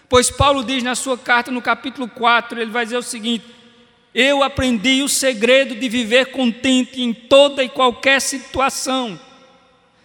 Pois 0.07 0.31
Paulo 0.31 0.63
diz 0.63 0.81
na 0.83 0.95
sua 0.95 1.17
carta, 1.17 1.51
no 1.51 1.61
capítulo 1.61 2.07
4, 2.07 2.61
ele 2.61 2.71
vai 2.71 2.85
dizer 2.85 2.97
o 2.97 3.03
seguinte: 3.03 3.43
Eu 4.15 4.41
aprendi 4.41 5.03
o 5.03 5.09
segredo 5.09 5.75
de 5.75 5.89
viver 5.89 6.27
contente 6.27 7.01
em 7.01 7.13
toda 7.13 7.61
e 7.61 7.67
qualquer 7.67 8.21
situação. 8.21 9.19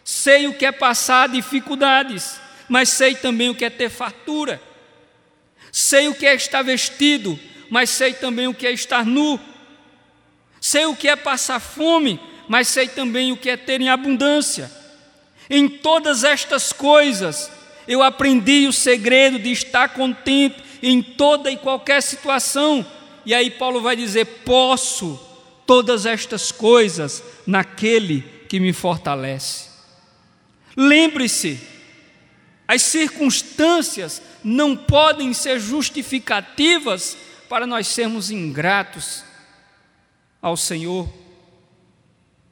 Sei 0.03 0.49
o 0.49 0.55
que 0.55 0.67
é 0.67 0.73
passar 0.73 1.29
dificuldades, 1.29 2.41
mas 2.69 2.91
sei 2.91 3.15
também 3.15 3.49
o 3.51 3.55
que 3.55 3.65
é 3.65 3.71
ter 3.71 3.89
fartura. 3.89 4.61
Sei 5.73 6.09
o 6.09 6.15
que 6.15 6.27
é 6.27 6.35
estar 6.35 6.63
vestido, 6.63 7.39
mas 7.71 7.91
sei 7.91 8.13
também 8.13 8.47
o 8.47 8.55
que 8.55 8.67
é 8.67 8.73
estar 8.73 9.05
nu. 9.05 9.39
Sei 10.61 10.87
o 10.87 10.97
que 10.97 11.09
é 11.09 11.17
passar 11.17 11.61
fome, 11.61 12.21
mas 12.49 12.69
sei 12.69 12.89
também 12.89 13.33
o 13.33 13.37
que 13.37 13.51
é 13.51 13.57
ter 13.57 13.81
em 13.81 13.89
abundância. 13.89 14.71
Em 15.49 15.69
todas 15.69 16.25
estas 16.25 16.73
coisas, 16.73 17.51
eu 17.87 18.03
aprendi 18.03 18.67
o 18.67 18.73
segredo 18.73 19.39
de 19.39 19.51
estar 19.51 19.91
contente 19.91 20.57
em 20.83 21.03
toda 21.03 21.51
e 21.51 21.57
qualquer 21.57 22.03
situação. 22.03 22.85
E 23.25 23.33
aí 23.33 23.51
Paulo 23.51 23.81
vai 23.81 23.97
dizer: 23.97 24.25
posso 24.45 25.19
todas 25.67 26.07
estas 26.07 26.51
coisas 26.53 27.23
naquele 27.47 28.23
que 28.49 28.61
me 28.61 28.73
fortalece. 28.73 29.69
Lembre-se, 30.77 31.61
as 32.69 32.83
circunstâncias 32.83 34.21
não 34.45 34.77
podem 34.77 35.33
ser 35.33 35.59
justificativas 35.59 37.17
para 37.49 37.67
nós 37.67 37.89
sermos 37.89 38.31
ingratos 38.31 39.25
ao 40.43 40.55
Senhor, 40.55 41.09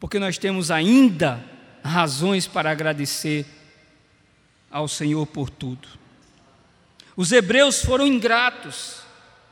porque 0.00 0.18
nós 0.18 0.38
temos 0.38 0.70
ainda 0.70 1.44
razões 1.84 2.46
para 2.46 2.70
agradecer 2.70 3.44
ao 4.70 4.88
Senhor 4.88 5.26
por 5.26 5.50
tudo. 5.50 5.86
Os 7.14 7.30
hebreus 7.30 7.84
foram 7.84 8.06
ingratos, 8.06 9.02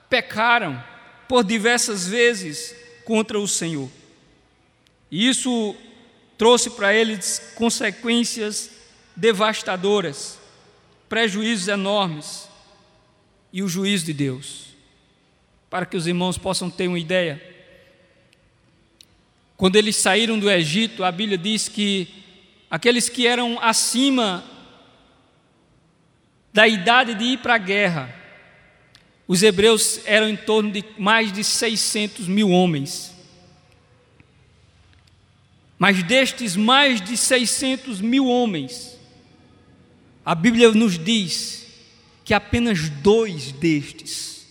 pecaram 0.09 0.83
por 1.29 1.45
diversas 1.45 2.09
vezes 2.09 2.75
contra 3.05 3.39
o 3.39 3.47
Senhor. 3.47 3.91
E 5.11 5.29
isso 5.29 5.77
trouxe 6.39 6.71
para 6.71 6.95
eles 6.95 7.53
consequências 7.55 8.71
devastadoras 9.15 10.43
prejuízos 11.09 11.69
enormes 11.69 12.49
e 13.53 13.63
o 13.63 13.69
juízo 13.69 14.07
de 14.07 14.13
Deus. 14.13 14.67
Para 15.71 15.87
que 15.87 15.97
os 15.97 16.07
irmãos 16.07 16.39
possam 16.39 16.71
ter 16.71 16.89
uma 16.89 16.99
ideia. 16.99 17.43
Quando 19.57 19.77
eles 19.77 19.97
saíram 19.97 20.39
do 20.39 20.51
Egito, 20.51 21.05
a 21.05 21.13
Bíblia 21.13 21.39
diz 21.39 21.69
que 21.69 22.09
aqueles 22.71 23.09
que 23.09 23.27
eram 23.27 23.59
acima 23.61 24.45
da 26.53 26.69
idade 26.69 27.15
de 27.15 27.25
ir 27.25 27.39
para 27.39 27.55
a 27.55 27.59
guerra, 27.59 28.15
os 29.27 29.43
hebreus 29.43 30.01
eram 30.05 30.29
em 30.29 30.37
torno 30.37 30.71
de 30.71 30.85
mais 30.99 31.33
de 31.33 31.43
600 31.43 32.29
mil 32.29 32.51
homens. 32.51 33.15
Mas 35.79 36.03
destes 36.03 36.57
mais 36.57 37.01
de 37.01 37.17
600 37.17 38.01
mil 38.01 38.27
homens, 38.27 38.99
a 40.25 40.35
Bíblia 40.35 40.71
nos 40.73 40.99
diz 40.99 41.67
que 42.25 42.33
apenas 42.33 42.89
dois 42.89 43.53
destes 43.53 44.47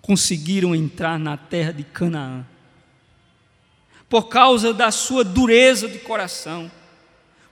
conseguiram 0.00 0.74
entrar 0.74 1.18
na 1.18 1.36
terra 1.36 1.72
de 1.72 1.82
Canaã, 1.82 2.46
por 4.08 4.28
causa 4.28 4.72
da 4.72 4.90
sua 4.90 5.24
dureza 5.24 5.88
de 5.88 5.98
coração, 5.98 6.70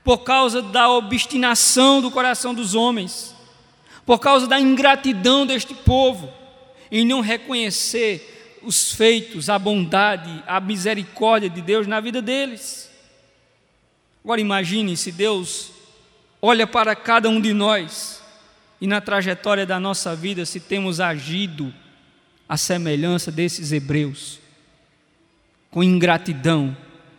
por 0.05 0.19
causa 0.19 0.63
da 0.63 0.89
obstinação 0.89 2.01
do 2.01 2.11
coração 2.11 2.55
dos 2.55 2.75
homens, 2.75 3.35
por 4.07 4.19
causa 4.19 4.47
da 4.47 4.59
ingratidão 4.59 5.45
deste 5.45 5.75
povo 5.75 6.33
em 6.91 7.05
não 7.05 7.21
reconhecer 7.21 8.59
os 8.63 8.93
feitos, 8.93 9.49
a 9.51 9.59
bondade, 9.59 10.43
a 10.47 10.61
misericórdia 10.61 11.51
de 11.51 11.61
Deus 11.61 11.87
na 11.87 12.01
vida 12.01 12.23
deles. 12.23 12.91
Agora 14.25 14.41
imagine 14.41 14.97
se 14.97 15.13
Deus 15.13 15.71
olha 16.41 16.67
para 16.67 16.95
cada 16.95 17.29
um 17.29 17.41
de 17.41 17.53
nós 17.53 18.23
e 18.81 18.87
na 18.87 19.01
trajetória 19.01 19.67
da 19.67 19.81
nossa 19.81 20.15
vida 20.15 20.45
se 20.47 20.61
temos 20.61 21.01
agido 21.01 21.75
à 22.49 22.57
semelhança 22.57 23.31
desses 23.31 23.73
hebreus, 23.73 24.39
com 25.71 25.83
ingratidão, 25.83 26.77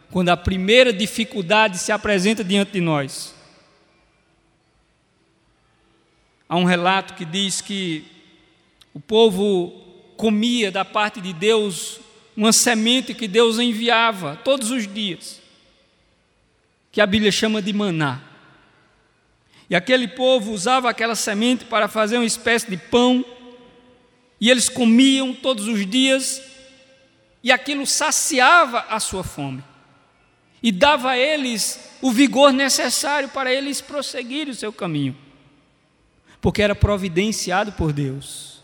quando 0.09 0.29
a 0.29 0.37
primeira 0.37 0.91
dificuldade 0.91 1.77
se 1.77 1.91
apresenta 1.91 2.43
diante 2.43 2.71
de 2.71 2.81
nós. 2.81 3.35
Há 6.47 6.55
um 6.55 6.63
relato 6.63 7.13
que 7.13 7.25
diz 7.25 7.61
que 7.61 8.05
o 8.91 8.99
povo 8.99 9.71
comia 10.17 10.71
da 10.71 10.83
parte 10.83 11.21
de 11.21 11.31
Deus 11.31 11.99
uma 12.35 12.51
semente 12.53 13.13
que 13.13 13.27
Deus 13.27 13.59
enviava 13.59 14.37
todos 14.37 14.71
os 14.71 14.91
dias, 14.91 15.41
que 16.91 17.01
a 17.01 17.05
Bíblia 17.05 17.31
chama 17.31 17.61
de 17.61 17.73
maná. 17.73 18.28
E 19.69 19.75
aquele 19.75 20.07
povo 20.07 20.51
usava 20.51 20.89
aquela 20.89 21.15
semente 21.15 21.65
para 21.65 21.87
fazer 21.87 22.17
uma 22.17 22.25
espécie 22.25 22.69
de 22.69 22.77
pão, 22.77 23.23
e 24.41 24.49
eles 24.49 24.67
comiam 24.67 25.33
todos 25.33 25.67
os 25.67 25.85
dias, 25.85 26.41
e 27.43 27.51
aquilo 27.51 27.85
saciava 27.85 28.79
a 28.89 28.99
sua 28.99 29.23
fome, 29.23 29.63
e 30.63 30.71
dava 30.71 31.11
a 31.11 31.17
eles 31.17 31.79
o 32.01 32.11
vigor 32.11 32.51
necessário 32.51 33.29
para 33.29 33.53
eles 33.53 33.79
prosseguirem 33.79 34.51
o 34.51 34.55
seu 34.55 34.73
caminho, 34.73 35.15
porque 36.41 36.61
era 36.61 36.73
providenciado 36.73 37.71
por 37.73 37.93
Deus. 37.93 38.63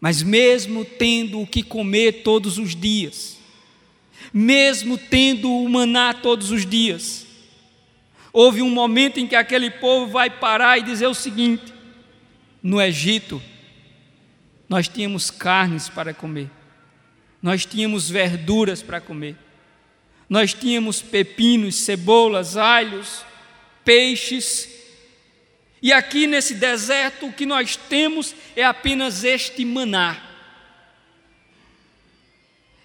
Mas 0.00 0.22
mesmo 0.22 0.84
tendo 0.84 1.40
o 1.40 1.46
que 1.46 1.62
comer 1.62 2.22
todos 2.22 2.58
os 2.58 2.74
dias, 2.74 3.36
mesmo 4.32 4.96
tendo 4.96 5.50
o 5.50 5.68
maná 5.68 6.14
todos 6.14 6.50
os 6.50 6.64
dias, 6.64 7.25
Houve 8.38 8.60
um 8.60 8.68
momento 8.68 9.18
em 9.18 9.26
que 9.26 9.34
aquele 9.34 9.70
povo 9.70 10.12
vai 10.12 10.28
parar 10.28 10.76
e 10.76 10.82
dizer 10.82 11.06
o 11.06 11.14
seguinte: 11.14 11.72
no 12.62 12.78
Egito, 12.78 13.42
nós 14.68 14.86
tínhamos 14.88 15.30
carnes 15.30 15.88
para 15.88 16.12
comer, 16.12 16.50
nós 17.40 17.64
tínhamos 17.64 18.10
verduras 18.10 18.82
para 18.82 19.00
comer, 19.00 19.36
nós 20.28 20.52
tínhamos 20.52 21.00
pepinos, 21.00 21.76
cebolas, 21.76 22.58
alhos, 22.58 23.24
peixes, 23.82 24.68
e 25.80 25.90
aqui 25.90 26.26
nesse 26.26 26.56
deserto 26.56 27.28
o 27.28 27.32
que 27.32 27.46
nós 27.46 27.74
temos 27.74 28.34
é 28.54 28.62
apenas 28.62 29.24
este 29.24 29.64
maná. 29.64 30.14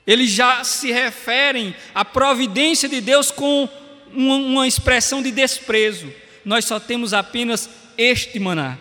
Eles 0.08 0.32
já 0.32 0.64
se 0.64 0.94
referem 0.94 1.76
à 1.94 2.06
providência 2.06 2.88
de 2.88 3.02
Deus 3.02 3.32
com 3.32 3.68
uma, 4.14 4.36
uma 4.36 4.68
expressão 4.68 5.22
de 5.22 5.32
desprezo. 5.32 6.12
Nós 6.44 6.66
só 6.66 6.80
temos 6.80 7.14
apenas 7.14 7.70
este 7.98 8.40
maná. 8.40 8.78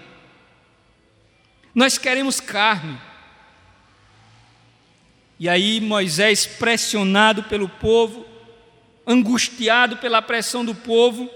Nós 1.75 1.99
queremos 1.99 2.41
carne. 2.41 2.99
E 5.39 5.49
aí 5.49 5.81
Moisés, 5.81 6.47
pressionado 6.47 7.45
pelo 7.45 7.69
povo, 7.69 8.27
angustiado 9.07 9.97
pela 9.97 10.21
pressão 10.21 10.65
do 10.65 10.75
povo, 10.75 11.31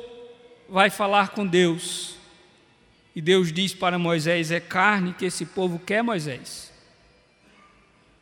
vai 0.68 0.90
falar 0.90 1.30
com 1.30 1.46
Deus. 1.46 2.16
E 3.14 3.20
Deus 3.20 3.52
diz 3.52 3.72
para 3.72 3.98
Moisés: 3.98 4.50
É 4.50 4.60
carne 4.60 5.14
que 5.14 5.24
esse 5.24 5.46
povo 5.46 5.78
quer, 5.78 6.02
Moisés. 6.02 6.72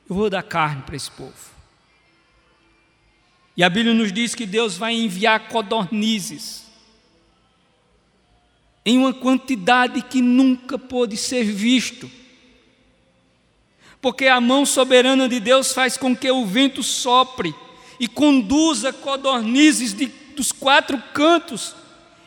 Eu 0.09 0.15
vou 0.15 0.29
dar 0.29 0.43
carne 0.43 0.83
para 0.83 0.97
esse 0.97 1.11
povo. 1.11 1.52
E 3.57 3.63
a 3.63 3.69
Bíblia 3.69 3.95
nos 3.95 4.13
diz 4.13 4.35
que 4.35 4.47
Deus 4.47 4.77
vai 4.77 4.95
enviar 4.95 5.49
codornizes 5.49 6.63
em 8.85 8.99
uma 8.99 9.13
quantidade 9.13 10.03
que 10.03 10.21
nunca 10.21 10.79
pôde 10.79 11.17
ser 11.17 11.45
visto. 11.45 12.11
porque 14.01 14.27
a 14.27 14.41
mão 14.41 14.67
soberana 14.67 15.29
de 15.29 15.39
Deus 15.39 15.73
faz 15.73 15.97
com 15.97 16.17
que 16.17 16.29
o 16.29 16.45
vento 16.45 16.83
sopre 16.83 17.55
e 18.01 18.09
conduza 18.09 18.93
codornizes 18.93 19.95
de, 19.95 20.07
dos 20.35 20.51
quatro 20.51 21.01
cantos 21.15 21.73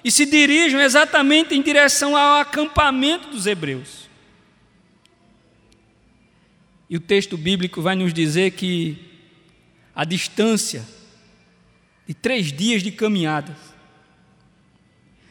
e 0.01 0.09
se 0.09 0.25
dirijam 0.25 0.79
exatamente 0.79 1.53
em 1.53 1.61
direção 1.61 2.15
ao 2.15 2.39
acampamento 2.39 3.27
dos 3.27 3.45
hebreus. 3.45 4.07
E 6.89 6.95
o 6.95 7.01
texto 7.01 7.35
bíblico 7.35 7.81
vai 7.81 7.93
nos 7.93 8.13
dizer 8.13 8.51
que 8.51 8.97
a 9.93 10.05
distância 10.05 10.87
de 12.07 12.13
três 12.13 12.51
dias 12.51 12.83
de 12.83 12.91
caminhada, 12.91 13.55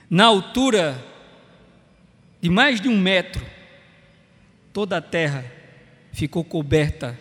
na 0.09 0.25
altura 0.25 1.03
de 2.41 2.51
mais 2.51 2.81
de 2.81 2.89
um 2.89 2.99
metro, 2.99 3.45
toda 4.73 4.99
a 4.99 5.03
terra 5.03 5.45
ficou 6.13 6.45
coberta 6.45 7.19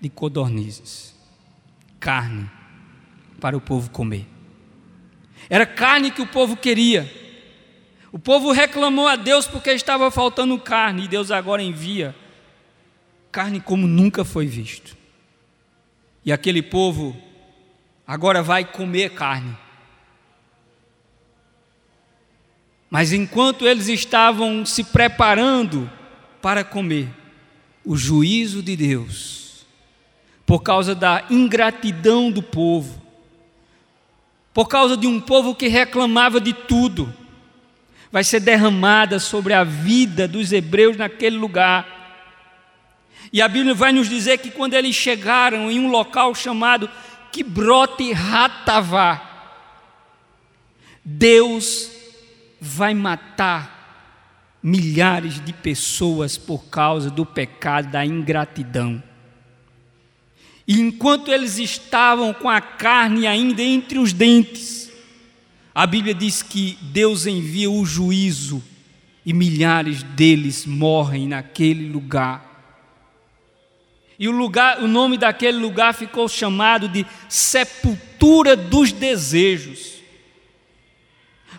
de 0.00 0.08
codornizes, 0.08 1.14
carne 2.00 2.50
para 3.40 3.56
o 3.56 3.60
povo 3.60 3.90
comer. 3.90 4.26
Era 5.48 5.66
carne 5.66 6.10
que 6.10 6.22
o 6.22 6.26
povo 6.26 6.56
queria. 6.56 7.10
O 8.10 8.18
povo 8.18 8.52
reclamou 8.52 9.06
a 9.06 9.16
Deus 9.16 9.46
porque 9.46 9.70
estava 9.70 10.10
faltando 10.10 10.58
carne, 10.58 11.04
e 11.04 11.08
Deus 11.08 11.30
agora 11.30 11.62
envia 11.62 12.14
carne 13.34 13.60
como 13.60 13.88
nunca 13.88 14.24
foi 14.24 14.46
visto. 14.46 14.96
E 16.24 16.32
aquele 16.32 16.62
povo 16.62 17.16
agora 18.06 18.42
vai 18.42 18.64
comer 18.64 19.10
carne. 19.10 19.56
Mas 22.90 23.12
enquanto 23.12 23.66
eles 23.66 23.88
estavam 23.88 24.64
se 24.64 24.84
preparando 24.84 25.90
para 26.40 26.62
comer, 26.62 27.08
o 27.84 27.96
juízo 27.96 28.62
de 28.62 28.76
Deus, 28.76 29.66
por 30.46 30.62
causa 30.62 30.94
da 30.94 31.24
ingratidão 31.28 32.30
do 32.30 32.42
povo, 32.42 33.02
por 34.52 34.68
causa 34.68 34.96
de 34.96 35.06
um 35.06 35.20
povo 35.20 35.54
que 35.54 35.66
reclamava 35.66 36.40
de 36.40 36.52
tudo, 36.52 37.12
vai 38.12 38.22
ser 38.22 38.38
derramada 38.38 39.18
sobre 39.18 39.52
a 39.52 39.64
vida 39.64 40.28
dos 40.28 40.52
hebreus 40.52 40.96
naquele 40.96 41.36
lugar. 41.36 42.04
E 43.32 43.42
a 43.42 43.48
Bíblia 43.48 43.74
vai 43.74 43.92
nos 43.92 44.08
dizer 44.08 44.38
que 44.38 44.52
quando 44.52 44.74
eles 44.74 44.94
chegaram 44.94 45.68
em 45.68 45.80
um 45.80 45.90
local 45.90 46.32
chamado 46.32 46.88
Kibrote 47.34 48.12
Ratavá, 48.12 49.20
Deus 51.04 51.90
vai 52.60 52.94
matar 52.94 54.60
milhares 54.62 55.44
de 55.44 55.52
pessoas 55.52 56.38
por 56.38 56.66
causa 56.66 57.10
do 57.10 57.26
pecado 57.26 57.90
da 57.90 58.06
ingratidão. 58.06 59.02
E 60.64 60.78
enquanto 60.78 61.32
eles 61.32 61.58
estavam 61.58 62.32
com 62.32 62.48
a 62.48 62.60
carne 62.60 63.26
ainda 63.26 63.62
entre 63.62 63.98
os 63.98 64.12
dentes, 64.12 64.92
a 65.74 65.88
Bíblia 65.88 66.14
diz 66.14 66.40
que 66.40 66.78
Deus 66.82 67.26
envia 67.26 67.68
o 67.68 67.84
juízo 67.84 68.62
e 69.26 69.32
milhares 69.32 70.04
deles 70.04 70.64
morrem 70.64 71.26
naquele 71.26 71.88
lugar. 71.88 72.43
E 74.24 74.28
o 74.28 74.30
lugar, 74.30 74.82
o 74.82 74.88
nome 74.88 75.18
daquele 75.18 75.58
lugar 75.58 75.92
ficou 75.92 76.26
chamado 76.30 76.88
de 76.88 77.04
sepultura 77.28 78.56
dos 78.56 78.90
desejos. 78.90 79.96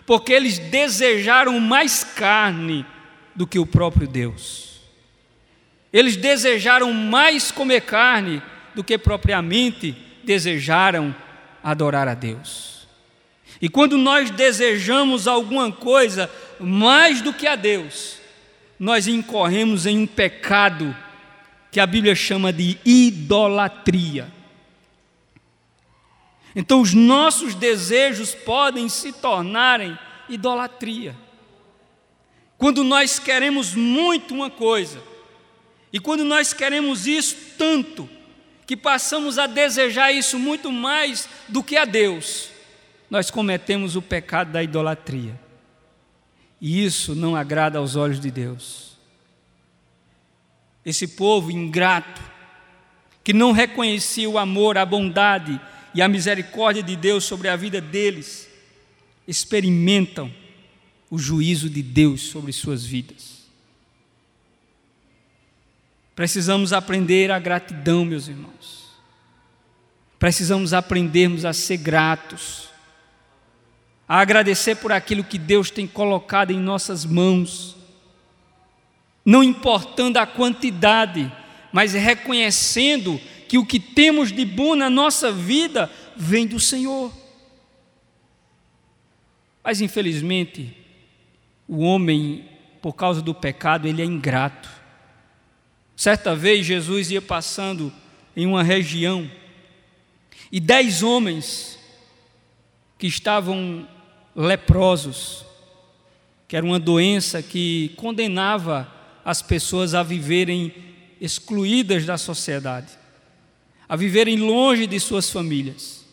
Porque 0.04 0.32
eles 0.32 0.58
desejaram 0.58 1.60
mais 1.60 2.02
carne 2.02 2.84
do 3.36 3.46
que 3.46 3.56
o 3.56 3.64
próprio 3.64 4.08
Deus. 4.08 4.80
Eles 5.92 6.16
desejaram 6.16 6.92
mais 6.92 7.52
comer 7.52 7.82
carne 7.82 8.42
do 8.74 8.82
que 8.82 8.98
propriamente 8.98 9.96
desejaram 10.24 11.14
adorar 11.62 12.08
a 12.08 12.14
Deus. 12.14 12.88
E 13.62 13.68
quando 13.68 13.96
nós 13.96 14.28
desejamos 14.28 15.28
alguma 15.28 15.70
coisa 15.70 16.28
mais 16.58 17.22
do 17.22 17.32
que 17.32 17.46
a 17.46 17.54
Deus, 17.54 18.18
nós 18.76 19.06
incorremos 19.06 19.86
em 19.86 20.00
um 20.00 20.06
pecado 20.06 21.05
que 21.76 21.80
a 21.80 21.86
Bíblia 21.86 22.14
chama 22.14 22.54
de 22.54 22.78
idolatria. 22.86 24.32
Então, 26.54 26.80
os 26.80 26.94
nossos 26.94 27.54
desejos 27.54 28.34
podem 28.34 28.88
se 28.88 29.12
tornarem 29.12 29.98
idolatria. 30.26 31.14
Quando 32.56 32.82
nós 32.82 33.18
queremos 33.18 33.74
muito 33.74 34.32
uma 34.32 34.48
coisa, 34.48 35.02
e 35.92 36.00
quando 36.00 36.24
nós 36.24 36.54
queremos 36.54 37.06
isso 37.06 37.36
tanto, 37.58 38.08
que 38.66 38.74
passamos 38.74 39.38
a 39.38 39.46
desejar 39.46 40.10
isso 40.10 40.38
muito 40.38 40.72
mais 40.72 41.28
do 41.46 41.62
que 41.62 41.76
a 41.76 41.84
Deus, 41.84 42.48
nós 43.10 43.30
cometemos 43.30 43.96
o 43.96 44.00
pecado 44.00 44.50
da 44.50 44.62
idolatria. 44.62 45.38
E 46.58 46.82
isso 46.82 47.14
não 47.14 47.36
agrada 47.36 47.78
aos 47.78 47.96
olhos 47.96 48.18
de 48.18 48.30
Deus. 48.30 48.95
Esse 50.86 51.08
povo 51.08 51.50
ingrato, 51.50 52.22
que 53.24 53.32
não 53.32 53.50
reconhecia 53.50 54.30
o 54.30 54.38
amor, 54.38 54.78
a 54.78 54.86
bondade 54.86 55.60
e 55.92 56.00
a 56.00 56.08
misericórdia 56.08 56.80
de 56.80 56.94
Deus 56.94 57.24
sobre 57.24 57.48
a 57.48 57.56
vida 57.56 57.80
deles, 57.80 58.48
experimentam 59.26 60.32
o 61.10 61.18
juízo 61.18 61.68
de 61.68 61.82
Deus 61.82 62.22
sobre 62.22 62.52
suas 62.52 62.86
vidas. 62.86 63.36
Precisamos 66.14 66.72
aprender 66.72 67.30
a 67.30 67.38
gratidão, 67.38 68.04
meus 68.04 68.28
irmãos. 68.28 68.86
Precisamos 70.20 70.72
aprendermos 70.72 71.44
a 71.44 71.52
ser 71.52 71.76
gratos, 71.76 72.70
a 74.08 74.20
agradecer 74.20 74.76
por 74.76 74.92
aquilo 74.92 75.24
que 75.24 75.36
Deus 75.36 75.68
tem 75.68 75.86
colocado 75.86 76.52
em 76.52 76.58
nossas 76.58 77.04
mãos, 77.04 77.75
não 79.26 79.42
importando 79.42 80.18
a 80.18 80.24
quantidade, 80.24 81.30
mas 81.72 81.92
reconhecendo 81.94 83.20
que 83.48 83.58
o 83.58 83.66
que 83.66 83.80
temos 83.80 84.30
de 84.30 84.44
bom 84.44 84.76
na 84.76 84.88
nossa 84.88 85.32
vida 85.32 85.90
vem 86.16 86.46
do 86.46 86.60
Senhor. 86.60 87.12
Mas 89.64 89.80
infelizmente, 89.80 90.72
o 91.66 91.80
homem, 91.80 92.48
por 92.80 92.92
causa 92.92 93.20
do 93.20 93.34
pecado, 93.34 93.88
ele 93.88 94.00
é 94.00 94.04
ingrato. 94.04 94.70
Certa 95.96 96.36
vez 96.36 96.64
Jesus 96.64 97.10
ia 97.10 97.20
passando 97.20 97.92
em 98.36 98.46
uma 98.46 98.62
região 98.62 99.28
e 100.52 100.60
dez 100.60 101.02
homens 101.02 101.80
que 102.96 103.08
estavam 103.08 103.88
leprosos, 104.36 105.44
que 106.46 106.56
era 106.56 106.64
uma 106.64 106.78
doença 106.78 107.42
que 107.42 107.92
condenava 107.96 108.94
as 109.26 109.42
pessoas 109.42 109.92
a 109.92 110.04
viverem 110.04 110.72
excluídas 111.20 112.06
da 112.06 112.16
sociedade, 112.16 112.92
a 113.88 113.96
viverem 113.96 114.36
longe 114.36 114.86
de 114.86 115.00
suas 115.00 115.28
famílias. 115.28 116.06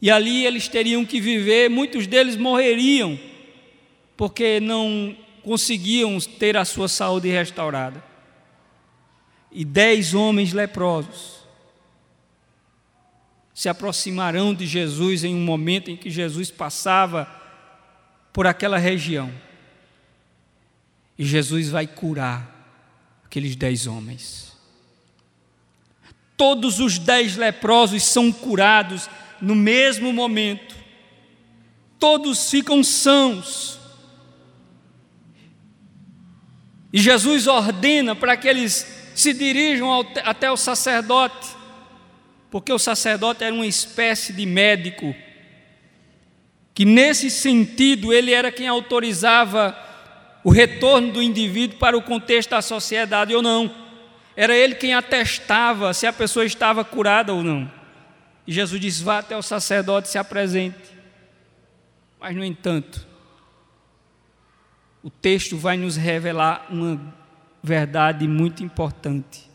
E 0.00 0.12
ali 0.12 0.46
eles 0.46 0.68
teriam 0.68 1.04
que 1.04 1.20
viver, 1.20 1.68
muitos 1.68 2.06
deles 2.06 2.36
morreriam 2.36 3.18
porque 4.16 4.60
não 4.60 5.16
conseguiam 5.42 6.16
ter 6.20 6.56
a 6.56 6.64
sua 6.64 6.86
saúde 6.86 7.28
restaurada. 7.28 8.00
E 9.50 9.64
dez 9.64 10.14
homens 10.14 10.52
leprosos 10.52 11.44
se 13.52 13.68
aproximarão 13.68 14.54
de 14.54 14.66
Jesus 14.66 15.24
em 15.24 15.34
um 15.34 15.44
momento 15.44 15.90
em 15.90 15.96
que 15.96 16.10
Jesus 16.10 16.48
passava 16.48 17.28
por 18.32 18.46
aquela 18.46 18.78
região. 18.78 19.32
E 21.18 21.24
Jesus 21.24 21.68
vai 21.70 21.86
curar 21.86 22.54
aqueles 23.24 23.56
dez 23.56 23.86
homens. 23.86 24.56
Todos 26.36 26.80
os 26.80 26.98
dez 26.98 27.36
leprosos 27.36 28.02
são 28.04 28.30
curados 28.30 29.08
no 29.40 29.54
mesmo 29.54 30.12
momento. 30.12 30.74
Todos 31.98 32.50
ficam 32.50 32.84
sãos. 32.84 33.78
E 36.92 37.00
Jesus 37.00 37.46
ordena 37.46 38.14
para 38.14 38.36
que 38.36 38.46
eles 38.46 38.86
se 39.14 39.32
dirijam 39.32 39.90
ao, 39.90 40.04
até 40.24 40.50
o 40.50 40.56
sacerdote, 40.56 41.48
porque 42.50 42.72
o 42.72 42.78
sacerdote 42.78 43.44
era 43.44 43.54
uma 43.54 43.66
espécie 43.66 44.32
de 44.32 44.44
médico, 44.44 45.14
que 46.74 46.84
nesse 46.84 47.30
sentido 47.30 48.12
ele 48.12 48.32
era 48.32 48.52
quem 48.52 48.68
autorizava 48.68 49.85
o 50.46 50.50
retorno 50.52 51.12
do 51.12 51.20
indivíduo 51.20 51.76
para 51.76 51.98
o 51.98 52.02
contexto 52.02 52.50
da 52.50 52.62
sociedade 52.62 53.34
ou 53.34 53.42
não. 53.42 53.68
Era 54.36 54.56
ele 54.56 54.76
quem 54.76 54.94
atestava 54.94 55.92
se 55.92 56.06
a 56.06 56.12
pessoa 56.12 56.44
estava 56.44 56.84
curada 56.84 57.34
ou 57.34 57.42
não. 57.42 57.68
E 58.46 58.52
Jesus 58.52 58.80
diz: 58.80 59.00
vá 59.00 59.18
até 59.18 59.36
o 59.36 59.42
sacerdote 59.42 60.06
e 60.06 60.12
se 60.12 60.18
apresente. 60.18 60.78
Mas, 62.20 62.36
no 62.36 62.44
entanto, 62.44 63.04
o 65.02 65.10
texto 65.10 65.56
vai 65.56 65.76
nos 65.76 65.96
revelar 65.96 66.64
uma 66.70 67.12
verdade 67.60 68.28
muito 68.28 68.62
importante. 68.62 69.50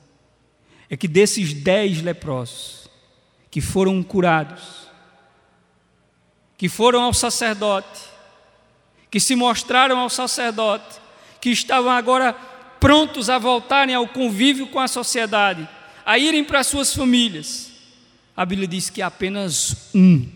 é 0.90 0.98
que 0.98 1.08
desses 1.08 1.54
dez 1.54 2.02
leprosos 2.02 2.90
que 3.50 3.62
foram 3.62 4.04
curados, 4.04 4.90
que 6.58 6.68
foram 6.68 7.04
ao 7.04 7.14
sacerdote, 7.14 8.11
que 9.12 9.20
se 9.20 9.36
mostraram 9.36 10.00
ao 10.00 10.10
sacerdote, 10.10 11.00
que 11.42 11.50
estavam 11.50 11.92
agora 11.92 12.34
prontos 12.80 13.30
a 13.30 13.38
voltarem 13.38 13.94
ao 13.94 14.08
convívio 14.08 14.68
com 14.68 14.80
a 14.80 14.88
sociedade, 14.88 15.68
a 16.06 16.18
irem 16.18 16.44
para 16.44 16.64
suas 16.64 16.96
famílias. 16.96 17.70
A 18.36 18.46
Bíblia 18.46 18.68
diz 18.68 18.90
que 18.90 19.02
apenas 19.02 19.90
um, 19.94 20.28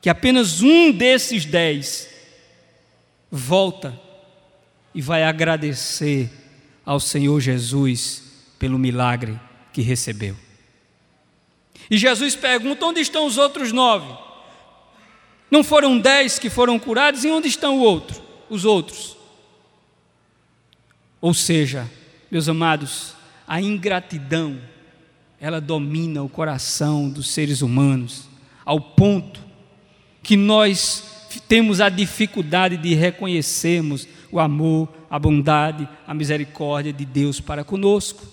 que 0.00 0.10
apenas 0.10 0.60
um 0.60 0.92
desses 0.92 1.46
dez 1.46 2.08
volta 3.30 3.98
e 4.94 5.00
vai 5.00 5.24
agradecer 5.24 6.30
ao 6.84 7.00
Senhor 7.00 7.40
Jesus 7.40 8.22
pelo 8.58 8.78
milagre 8.78 9.40
que 9.72 9.80
recebeu. 9.80 10.36
E 11.90 11.96
Jesus 11.96 12.36
pergunta: 12.36 12.84
onde 12.84 13.00
estão 13.00 13.26
os 13.26 13.38
outros 13.38 13.72
nove? 13.72 14.31
Não 15.52 15.62
foram 15.62 15.98
dez 15.98 16.38
que 16.38 16.48
foram 16.48 16.78
curados, 16.78 17.22
e 17.24 17.30
onde 17.30 17.46
estão 17.46 17.78
outro, 17.78 18.22
os 18.48 18.64
outros? 18.64 19.14
Ou 21.20 21.34
seja, 21.34 21.86
meus 22.30 22.48
amados, 22.48 23.14
a 23.46 23.60
ingratidão, 23.60 24.58
ela 25.38 25.60
domina 25.60 26.22
o 26.22 26.28
coração 26.28 27.06
dos 27.10 27.30
seres 27.30 27.60
humanos, 27.60 28.28
ao 28.64 28.80
ponto 28.80 29.40
que 30.22 30.38
nós 30.38 31.28
temos 31.46 31.82
a 31.82 31.90
dificuldade 31.90 32.78
de 32.78 32.94
reconhecermos 32.94 34.08
o 34.30 34.40
amor, 34.40 34.88
a 35.10 35.18
bondade, 35.18 35.86
a 36.06 36.14
misericórdia 36.14 36.94
de 36.94 37.04
Deus 37.04 37.40
para 37.40 37.62
conosco 37.62 38.32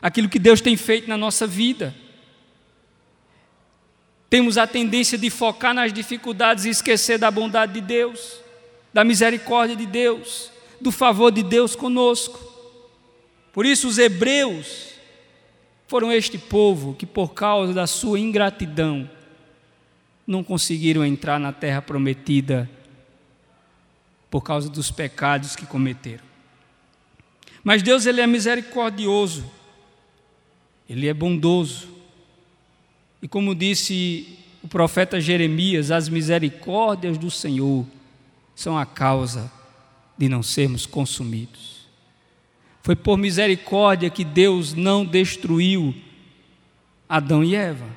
aquilo 0.00 0.28
que 0.28 0.38
Deus 0.38 0.60
tem 0.60 0.76
feito 0.76 1.08
na 1.08 1.16
nossa 1.16 1.46
vida. 1.46 1.94
Temos 4.28 4.58
a 4.58 4.66
tendência 4.66 5.16
de 5.16 5.30
focar 5.30 5.72
nas 5.72 5.92
dificuldades 5.92 6.64
e 6.64 6.70
esquecer 6.70 7.18
da 7.18 7.30
bondade 7.30 7.74
de 7.74 7.80
Deus, 7.80 8.40
da 8.92 9.04
misericórdia 9.04 9.76
de 9.76 9.86
Deus, 9.86 10.50
do 10.80 10.90
favor 10.90 11.30
de 11.30 11.42
Deus 11.42 11.76
conosco. 11.76 12.38
Por 13.52 13.64
isso, 13.64 13.88
os 13.88 13.98
hebreus 13.98 14.94
foram 15.86 16.12
este 16.12 16.36
povo 16.36 16.94
que, 16.94 17.06
por 17.06 17.32
causa 17.32 17.72
da 17.72 17.86
sua 17.86 18.18
ingratidão, 18.18 19.08
não 20.26 20.42
conseguiram 20.42 21.04
entrar 21.04 21.38
na 21.38 21.52
terra 21.52 21.80
prometida 21.80 22.68
por 24.28 24.42
causa 24.42 24.68
dos 24.68 24.90
pecados 24.90 25.54
que 25.54 25.64
cometeram. 25.64 26.24
Mas 27.62 27.82
Deus 27.82 28.06
ele 28.06 28.20
é 28.20 28.26
misericordioso. 28.26 29.44
Ele 30.88 31.08
é 31.08 31.14
bondoso. 31.14 31.88
E 33.26 33.28
como 33.28 33.56
disse 33.56 34.38
o 34.62 34.68
profeta 34.68 35.20
Jeremias, 35.20 35.90
as 35.90 36.08
misericórdias 36.08 37.18
do 37.18 37.28
Senhor 37.28 37.84
são 38.54 38.78
a 38.78 38.86
causa 38.86 39.50
de 40.16 40.28
não 40.28 40.44
sermos 40.44 40.86
consumidos. 40.86 41.88
Foi 42.84 42.94
por 42.94 43.18
misericórdia 43.18 44.08
que 44.10 44.24
Deus 44.24 44.74
não 44.74 45.04
destruiu 45.04 45.92
Adão 47.08 47.42
e 47.42 47.56
Eva. 47.56 47.88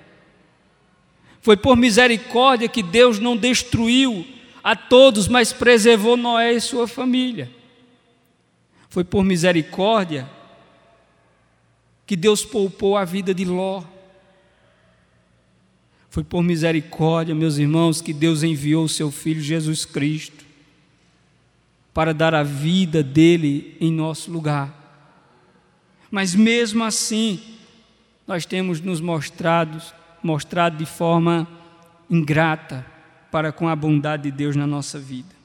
Foi 1.41 1.55
por 1.55 1.77
misericórdia 1.77 2.67
que 2.67 2.82
Deus 2.82 3.19
não 3.19 3.38
destruiu 3.38 4.25
a 4.63 4.75
todos, 4.75 5.27
mas 5.27 5.53
preservou 5.53 6.17
Noé 6.17 6.53
e 6.53 6.59
sua 6.59 6.88
família. 6.88 7.51
Foi 8.89 9.03
por 9.03 9.23
misericórdia 9.23 10.27
que 12.07 12.15
Deus 12.15 12.43
poupou 12.43 12.97
a 12.97 13.05
vida 13.05 13.32
de 13.32 13.45
Ló. 13.45 13.84
Foi 16.10 16.24
por 16.24 16.41
misericórdia, 16.41 17.36
meus 17.36 17.57
irmãos, 17.57 18.01
que 18.01 18.14
Deus 18.14 18.41
enviou 18.41 18.86
o 18.86 18.89
seu 18.89 19.12
Filho 19.12 19.41
Jesus 19.41 19.86
Cristo 19.86 20.43
para 21.93 22.14
dar 22.14 22.34
a 22.34 22.43
vida 22.43 23.03
dele 23.03 23.78
em 23.80 23.91
nosso 23.91 24.32
lugar. 24.32 24.74
Mas 26.10 26.34
mesmo 26.34 26.84
assim, 26.84 27.39
nós 28.26 28.45
temos 28.45 28.82
nos 28.82 28.99
mostrado, 28.99 29.82
mostrado 30.24 30.78
de 30.78 30.86
forma 30.86 31.47
ingrata 32.10 32.86
para 33.32 33.51
com 33.51 33.68
a 33.68 33.76
bondade 33.76 34.24
de 34.24 34.32
Deus 34.32 34.55
na 34.55 34.66
nossa 34.66 34.97
vida. 34.97 35.36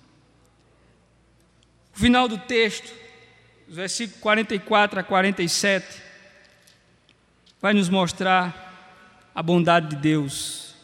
O 1.95 1.99
final 1.99 2.27
do 2.27 2.39
texto, 2.39 2.93
versículos 3.69 4.21
44 4.21 5.01
a 5.01 5.03
47, 5.03 6.03
vai 7.61 7.75
nos 7.75 7.89
mostrar 7.89 8.65
a 9.35 9.43
bondade 9.43 9.89
de 9.89 9.97
Deus, 9.97 10.75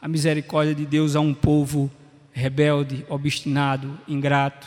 a 0.00 0.06
misericórdia 0.06 0.74
de 0.74 0.86
Deus 0.86 1.16
a 1.16 1.20
um 1.20 1.34
povo 1.34 1.90
rebelde, 2.32 3.04
obstinado, 3.08 3.98
ingrato, 4.06 4.66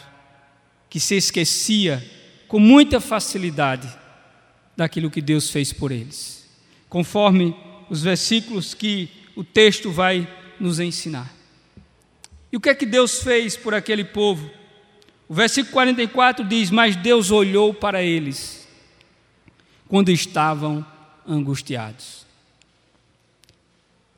que 0.89 0.99
se 0.99 1.15
esquecia 1.15 2.03
com 2.47 2.59
muita 2.59 2.99
facilidade 2.99 3.87
daquilo 4.75 5.11
que 5.11 5.21
Deus 5.21 5.49
fez 5.49 5.71
por 5.71 5.91
eles, 5.91 6.49
conforme 6.89 7.55
os 7.89 8.01
versículos 8.01 8.73
que 8.73 9.09
o 9.35 9.43
texto 9.43 9.91
vai 9.91 10.27
nos 10.59 10.79
ensinar. 10.79 11.31
E 12.51 12.57
o 12.57 12.59
que 12.59 12.69
é 12.69 12.75
que 12.75 12.85
Deus 12.85 13.21
fez 13.21 13.55
por 13.55 13.73
aquele 13.73 14.03
povo? 14.03 14.49
O 15.27 15.33
versículo 15.33 15.73
44 15.73 16.43
diz: 16.43 16.71
Mas 16.71 16.95
Deus 16.95 17.29
olhou 17.29 17.73
para 17.73 18.01
eles 18.01 18.67
quando 19.87 20.09
estavam 20.09 20.85
angustiados. 21.27 22.25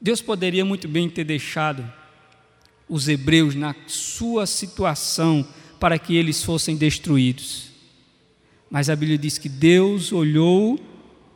Deus 0.02 0.20
poderia 0.20 0.66
muito 0.66 0.88
bem 0.88 1.08
ter 1.08 1.24
deixado 1.24 1.88
os 2.89 3.08
hebreus 3.08 3.54
na 3.54 3.76
sua 3.86 4.47
situação 4.47 5.47
para 5.80 5.99
que 5.99 6.16
eles 6.16 6.43
fossem 6.43 6.76
destruídos. 6.76 7.68
Mas 8.70 8.89
a 8.89 8.95
Bíblia 8.95 9.18
diz 9.18 9.38
que 9.38 9.47
Deus 9.47 10.12
olhou 10.12 10.80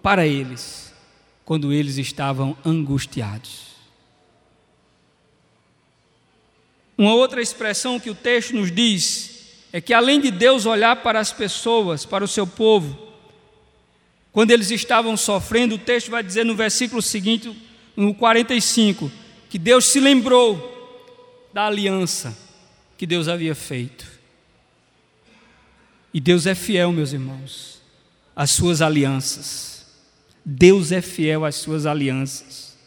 para 0.01 0.25
eles 0.25 0.91
quando 1.45 1.71
eles 1.71 1.97
estavam 1.97 2.57
angustiados. 2.65 3.75
Uma 6.97 7.13
outra 7.13 7.41
expressão 7.41 7.99
que 7.99 8.09
o 8.09 8.15
texto 8.15 8.55
nos 8.55 8.71
diz 8.71 9.35
é 9.71 9.79
que 9.79 9.93
além 9.93 10.19
de 10.19 10.31
Deus 10.31 10.65
olhar 10.65 10.95
para 10.97 11.19
as 11.19 11.31
pessoas, 11.31 12.05
para 12.05 12.23
o 12.23 12.27
seu 12.27 12.47
povo, 12.47 12.97
quando 14.31 14.51
eles 14.51 14.71
estavam 14.71 15.15
sofrendo, 15.15 15.75
o 15.75 15.79
texto 15.79 16.09
vai 16.09 16.23
dizer 16.23 16.43
no 16.43 16.55
versículo 16.55 17.01
seguinte, 17.01 17.55
no 17.95 18.13
45, 18.13 19.11
que 19.49 19.57
Deus 19.57 19.85
se 19.91 19.99
lembrou 19.99 20.73
da 21.53 21.67
aliança 21.67 22.45
que 22.97 23.05
Deus 23.05 23.27
havia 23.27 23.55
feito. 23.55 24.05
E 26.13 26.19
Deus 26.19 26.45
é 26.45 26.55
fiel, 26.55 26.91
meus 26.91 27.11
irmãos, 27.11 27.81
às 28.35 28.51
suas 28.51 28.81
alianças. 28.81 29.85
Deus 30.43 30.91
é 30.91 31.01
fiel 31.01 31.43
às 31.43 31.55
suas 31.55 31.85
alianças. 31.85 32.77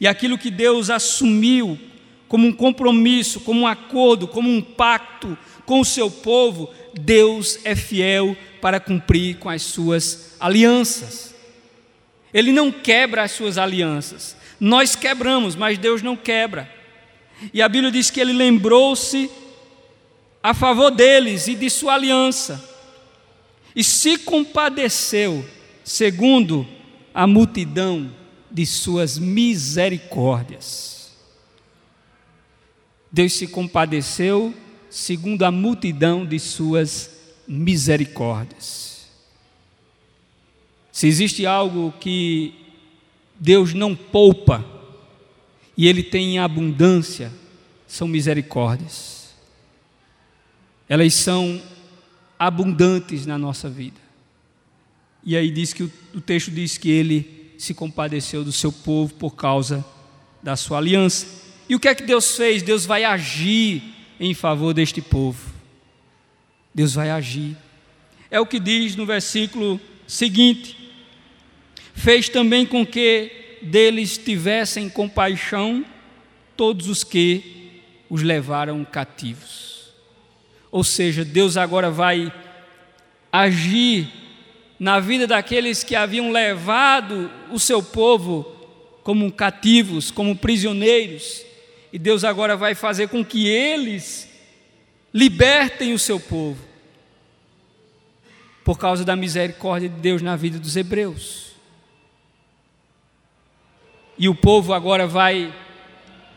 E 0.00 0.08
aquilo 0.08 0.38
que 0.38 0.50
Deus 0.50 0.90
assumiu 0.90 1.78
como 2.26 2.48
um 2.48 2.52
compromisso, 2.52 3.40
como 3.40 3.60
um 3.60 3.66
acordo, 3.66 4.26
como 4.26 4.50
um 4.50 4.60
pacto 4.60 5.38
com 5.64 5.80
o 5.80 5.84
seu 5.84 6.10
povo, 6.10 6.68
Deus 7.00 7.60
é 7.64 7.76
fiel 7.76 8.36
para 8.60 8.80
cumprir 8.80 9.36
com 9.36 9.48
as 9.48 9.62
suas 9.62 10.34
alianças. 10.40 11.32
Ele 12.32 12.50
não 12.50 12.72
quebra 12.72 13.22
as 13.22 13.30
suas 13.30 13.56
alianças. 13.56 14.36
Nós 14.64 14.96
quebramos, 14.96 15.54
mas 15.54 15.76
Deus 15.76 16.00
não 16.00 16.16
quebra. 16.16 16.72
E 17.52 17.60
a 17.60 17.68
Bíblia 17.68 17.92
diz 17.92 18.10
que 18.10 18.18
ele 18.18 18.32
lembrou-se 18.32 19.30
a 20.42 20.54
favor 20.54 20.90
deles 20.90 21.46
e 21.48 21.54
de 21.54 21.68
sua 21.68 21.92
aliança, 21.92 22.66
e 23.76 23.84
se 23.84 24.16
compadeceu, 24.16 25.44
segundo 25.84 26.66
a 27.12 27.26
multidão 27.26 28.10
de 28.50 28.64
suas 28.64 29.18
misericórdias. 29.18 31.12
Deus 33.12 33.34
se 33.34 33.46
compadeceu 33.46 34.54
segundo 34.88 35.42
a 35.44 35.50
multidão 35.50 36.24
de 36.24 36.38
suas 36.38 37.10
misericórdias. 37.46 39.08
Se 40.90 41.06
existe 41.06 41.44
algo 41.44 41.92
que 42.00 42.63
Deus 43.38 43.74
não 43.74 43.94
poupa 43.94 44.64
e 45.76 45.86
Ele 45.86 46.02
tem 46.02 46.34
em 46.34 46.38
abundância, 46.38 47.32
são 47.86 48.06
misericórdias. 48.06 49.34
Elas 50.88 51.14
são 51.14 51.60
abundantes 52.38 53.26
na 53.26 53.38
nossa 53.38 53.68
vida. 53.68 54.00
E 55.24 55.36
aí 55.36 55.50
diz 55.50 55.72
que 55.72 55.82
o, 55.82 55.92
o 56.14 56.20
texto 56.20 56.50
diz 56.50 56.76
que 56.76 56.90
Ele 56.90 57.54
se 57.58 57.72
compadeceu 57.72 58.44
do 58.44 58.52
seu 58.52 58.70
povo 58.70 59.14
por 59.14 59.34
causa 59.34 59.84
da 60.42 60.56
sua 60.56 60.78
aliança. 60.78 61.26
E 61.68 61.74
o 61.74 61.80
que 61.80 61.88
é 61.88 61.94
que 61.94 62.04
Deus 62.04 62.36
fez? 62.36 62.62
Deus 62.62 62.84
vai 62.84 63.04
agir 63.04 63.82
em 64.20 64.34
favor 64.34 64.74
deste 64.74 65.00
povo. 65.00 65.52
Deus 66.74 66.94
vai 66.94 67.10
agir. 67.10 67.56
É 68.30 68.38
o 68.38 68.46
que 68.46 68.60
diz 68.60 68.96
no 68.96 69.06
versículo 69.06 69.80
seguinte: 70.06 70.76
fez 71.94 72.28
também 72.28 72.66
com 72.66 72.84
que 72.84 73.30
deles 73.62 74.18
tivessem 74.18 74.90
compaixão 74.90 75.84
todos 76.56 76.88
os 76.88 77.02
que 77.02 77.80
os 78.10 78.22
levaram 78.22 78.84
cativos. 78.84 79.94
Ou 80.70 80.84
seja, 80.84 81.24
Deus 81.24 81.56
agora 81.56 81.90
vai 81.90 82.32
agir 83.32 84.08
na 84.78 85.00
vida 85.00 85.26
daqueles 85.26 85.82
que 85.82 85.94
haviam 85.94 86.30
levado 86.30 87.30
o 87.50 87.58
seu 87.58 87.82
povo 87.82 88.42
como 89.02 89.30
cativos, 89.30 90.10
como 90.10 90.36
prisioneiros, 90.36 91.42
e 91.92 91.98
Deus 91.98 92.24
agora 92.24 92.56
vai 92.56 92.74
fazer 92.74 93.08
com 93.08 93.24
que 93.24 93.46
eles 93.46 94.28
libertem 95.12 95.92
o 95.92 95.98
seu 95.98 96.18
povo, 96.18 96.60
por 98.64 98.78
causa 98.78 99.04
da 99.04 99.14
misericórdia 99.14 99.88
de 99.88 100.00
Deus 100.00 100.20
na 100.20 100.34
vida 100.34 100.58
dos 100.58 100.74
hebreus. 100.74 101.53
E 104.16 104.28
o 104.28 104.34
povo 104.34 104.72
agora 104.72 105.06
vai, 105.06 105.52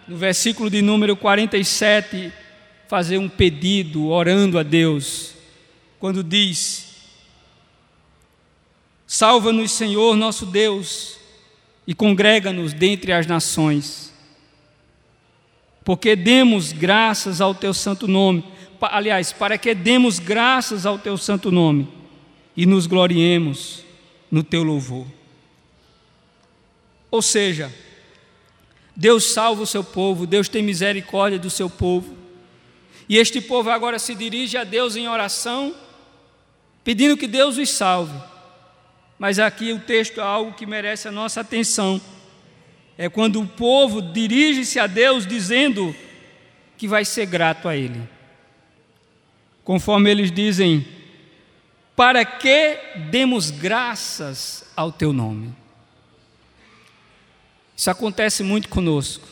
no 0.08 0.18
versículo 0.18 0.70
de 0.70 0.82
número 0.82 1.16
47, 1.16 2.34
fazer 2.88 3.18
um 3.18 3.30
pedido, 3.30 4.08
orando 4.08 4.58
a 4.58 4.64
Deus, 4.64 5.34
quando 6.00 6.24
diz: 6.24 6.96
Salva-nos, 9.06 9.72
Senhor 9.72 10.16
nosso 10.16 10.46
Deus, 10.46 11.18
e 11.86 11.94
congrega-nos 11.94 12.74
dentre 12.74 13.14
as 13.14 13.28
nações, 13.28 14.14
porque 15.84 16.16
demos 16.16 16.72
graças 16.72 17.40
ao 17.40 17.54
teu 17.54 17.74
santo 17.74 18.08
nome, 18.08 18.44
aliás, 18.82 19.32
para 19.32 19.58
que 19.58 19.74
demos 19.74 20.20
graças 20.20 20.86
ao 20.86 20.98
teu 20.98 21.18
santo 21.18 21.52
nome? 21.52 21.88
E 22.56 22.66
nos 22.66 22.88
gloriemos 22.88 23.84
no 24.32 24.44
teu 24.44 24.64
louvor. 24.64 25.17
Ou 27.10 27.22
seja, 27.22 27.74
Deus 28.96 29.26
salva 29.26 29.62
o 29.62 29.68
seu 29.68 29.84
povo, 29.84 30.26
Deus 30.26 30.50
tem 30.50 30.64
misericórdia 30.64 31.38
do 31.38 31.50
seu 31.50 31.70
povo. 31.70 32.18
E 33.08 33.18
este 33.18 33.40
povo 33.40 33.70
agora 33.70 34.00
se 34.00 34.16
dirige 34.16 34.58
a 34.58 34.64
Deus 34.64 34.96
em 34.96 35.08
oração, 35.08 35.74
pedindo 36.84 37.16
que 37.16 37.28
Deus 37.28 37.58
os 37.58 37.70
salve. 37.70 38.20
Mas 39.20 39.40
aqui 39.40 39.72
o 39.72 39.80
texto 39.80 40.20
é 40.20 40.24
algo 40.24 40.54
que 40.54 40.66
merece 40.66 41.08
a 41.08 41.12
nossa 41.12 41.42
atenção. 41.42 42.02
É 42.98 43.08
quando 43.08 43.40
o 43.40 43.48
povo 43.48 44.02
dirige-se 44.02 44.80
a 44.80 44.88
Deus 44.88 45.26
dizendo 45.26 45.96
que 46.78 46.88
vai 46.88 47.06
ser 47.06 47.26
grato 47.28 47.68
a 47.68 47.76
Ele. 47.76 48.02
Conforme 49.64 50.10
eles 50.10 50.32
dizem, 50.32 50.88
para 51.96 52.26
que 52.26 52.80
demos 53.10 53.52
graças 53.52 54.66
ao 54.76 54.92
Teu 54.92 55.14
nome. 55.14 55.54
Isso 57.78 57.92
acontece 57.92 58.42
muito 58.42 58.70
conosco. 58.70 59.28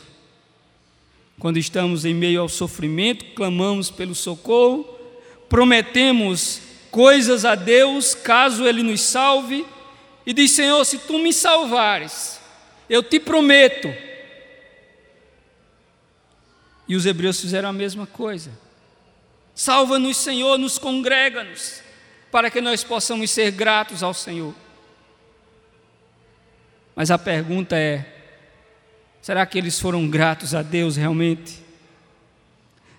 Quando 1.39 1.57
estamos 1.57 2.05
em 2.05 2.13
meio 2.13 2.41
ao 2.41 2.47
sofrimento, 2.47 3.25
clamamos 3.33 3.89
pelo 3.89 4.13
socorro, 4.13 4.83
prometemos 5.49 6.61
coisas 6.91 7.43
a 7.43 7.55
Deus 7.55 8.13
caso 8.13 8.67
Ele 8.67 8.83
nos 8.83 9.01
salve, 9.01 9.65
e 10.27 10.31
diz: 10.31 10.51
Senhor, 10.51 10.85
se 10.85 10.99
tu 10.99 11.17
me 11.17 11.33
salvares, 11.33 12.39
eu 12.87 13.01
te 13.01 13.19
prometo. 13.19 13.91
E 16.87 16.95
os 16.95 17.07
hebreus 17.07 17.41
fizeram 17.41 17.69
a 17.69 17.73
mesma 17.73 18.05
coisa. 18.05 18.51
Salva-nos, 19.55 20.17
Senhor, 20.17 20.57
nos 20.59 20.77
congrega-nos, 20.77 21.81
para 22.31 22.51
que 22.51 22.61
nós 22.61 22.83
possamos 22.83 23.31
ser 23.31 23.49
gratos 23.51 24.03
ao 24.03 24.13
Senhor. 24.13 24.53
Mas 26.95 27.09
a 27.09 27.17
pergunta 27.17 27.75
é: 27.75 28.14
Será 29.25 29.43
que 29.43 29.57
eles 29.57 29.79
foram 29.79 30.07
gratos 30.07 30.53
a 30.53 30.61
Deus 30.61 30.97
realmente? 30.97 31.59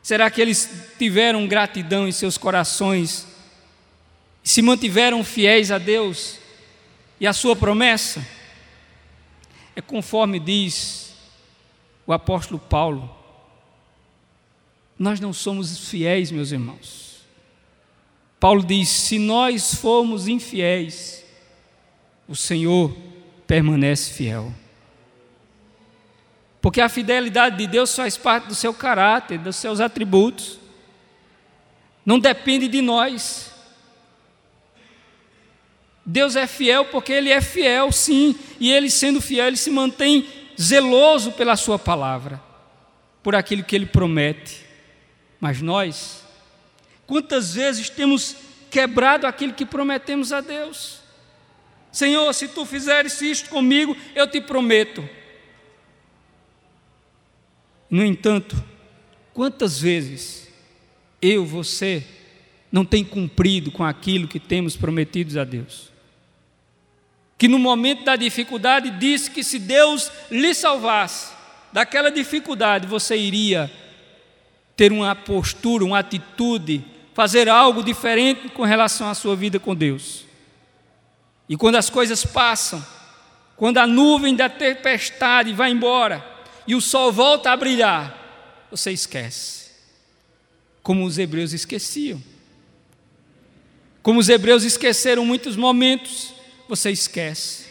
Será 0.03 0.29
que 0.29 0.43
eles 0.43 0.69
tiveram 0.99 1.47
gratidão 1.47 2.09
em 2.09 2.11
seus 2.11 2.37
corações? 2.37 3.25
Se 4.43 4.61
mantiveram 4.61 5.23
fiéis 5.23 5.71
a 5.71 5.79
Deus 5.79 6.39
e 7.21 7.29
a 7.29 7.33
sua 7.33 7.55
promessa? 7.55 8.27
É 9.77 9.81
conforme 9.81 10.41
diz 10.41 11.15
o 12.05 12.13
apóstolo 12.13 12.59
Paulo. 12.59 13.09
Nós 14.99 15.21
não 15.21 15.33
somos 15.33 15.89
fiéis, 15.89 16.33
meus 16.33 16.51
irmãos. 16.51 17.21
Paulo 18.41 18.65
diz: 18.65 18.89
se 18.89 19.17
nós 19.17 19.77
formos 19.77 20.27
infiéis, 20.27 21.25
o 22.27 22.35
Senhor 22.35 22.97
permanece 23.47 24.13
fiel. 24.13 24.53
Porque 26.67 26.81
a 26.81 26.89
fidelidade 26.89 27.59
de 27.59 27.67
Deus 27.69 27.95
faz 27.95 28.17
parte 28.17 28.49
do 28.49 28.55
seu 28.57 28.75
caráter, 28.75 29.39
dos 29.39 29.55
seus 29.55 29.79
atributos. 29.79 30.59
Não 32.05 32.19
depende 32.19 32.67
de 32.67 32.83
nós. 32.83 33.53
Deus 36.05 36.35
é 36.35 36.45
fiel 36.45 36.87
porque 36.87 37.13
Ele 37.13 37.31
é 37.31 37.41
fiel, 37.41 37.93
sim, 37.93 38.35
e 38.59 38.73
Ele 38.73 38.91
sendo 38.91 39.21
fiel, 39.21 39.47
Ele 39.47 39.57
se 39.57 39.71
mantém 39.71 40.27
zeloso 40.61 41.31
pela 41.31 41.55
Sua 41.55 41.79
palavra, 41.79 42.43
por 43.23 43.37
aquilo 43.37 43.63
que 43.63 43.77
Ele 43.77 43.87
promete. 43.87 44.67
Mas 45.39 45.63
nós, 45.63 46.25
quantas 47.07 47.55
vezes 47.55 47.89
temos 47.89 48.35
quebrado 48.69 49.25
aquilo 49.25 49.53
que 49.55 49.65
prometemos 49.65 50.33
a 50.33 50.41
Deus? 50.41 50.99
Senhor, 51.93 52.35
se 52.35 52.49
tu 52.49 52.67
fizeres 52.67 53.23
isto 53.23 53.51
comigo, 53.51 53.97
eu 54.17 54.27
te 54.27 54.41
prometo. 54.41 55.09
No 57.91 58.05
entanto, 58.05 58.63
quantas 59.33 59.81
vezes 59.81 60.49
eu, 61.23 61.45
você, 61.45 62.05
não 62.71 62.85
tem 62.85 63.05
cumprido 63.05 63.71
com 63.71 63.85
aquilo 63.85 64.29
que 64.29 64.41
temos 64.41 64.77
prometido 64.77 65.39
a 65.41 65.45
Deus? 65.45 65.93
Que 67.39 67.49
no 67.49 67.59
momento 67.59 68.05
da 68.05 68.17
dificuldade 68.17 68.91
disse 68.91 69.31
que 69.31 69.45
se 69.45 69.59
Deus 69.59 70.11
lhe 70.31 70.55
salvasse 70.55 71.33
daquela 71.73 72.11
dificuldade, 72.11 72.87
você 72.87 73.17
iria 73.17 73.71
ter 74.77 74.93
uma 74.93 75.15
postura, 75.15 75.85
uma 75.85 75.99
atitude, 75.99 76.85
fazer 77.15 77.49
algo 77.49 77.83
diferente 77.83 78.49
com 78.49 78.63
relação 78.63 79.09
à 79.09 79.15
sua 79.15 79.37
vida 79.37 79.59
com 79.59 79.75
Deus. 79.75 80.25
E 81.49 81.57
quando 81.57 81.77
as 81.77 81.89
coisas 81.89 82.25
passam, 82.25 82.85
quando 83.57 83.79
a 83.79 83.87
nuvem 83.87 84.35
da 84.35 84.49
tempestade 84.49 85.53
vai 85.53 85.71
embora, 85.71 86.36
e 86.67 86.75
o 86.75 86.81
sol 86.81 87.13
volta 87.13 87.51
a 87.51 87.57
brilhar, 87.57 88.67
você 88.71 88.91
esquece. 88.91 89.71
Como 90.83 91.05
os 91.05 91.19
hebreus 91.19 91.53
esqueciam. 91.53 92.23
Como 94.03 94.21
os 94.21 94.29
hebreus 94.29 94.63
esqueceram 94.63 95.25
muitos 95.25 95.57
momentos, 95.57 96.33
você 96.69 96.91
esquece. 96.91 97.67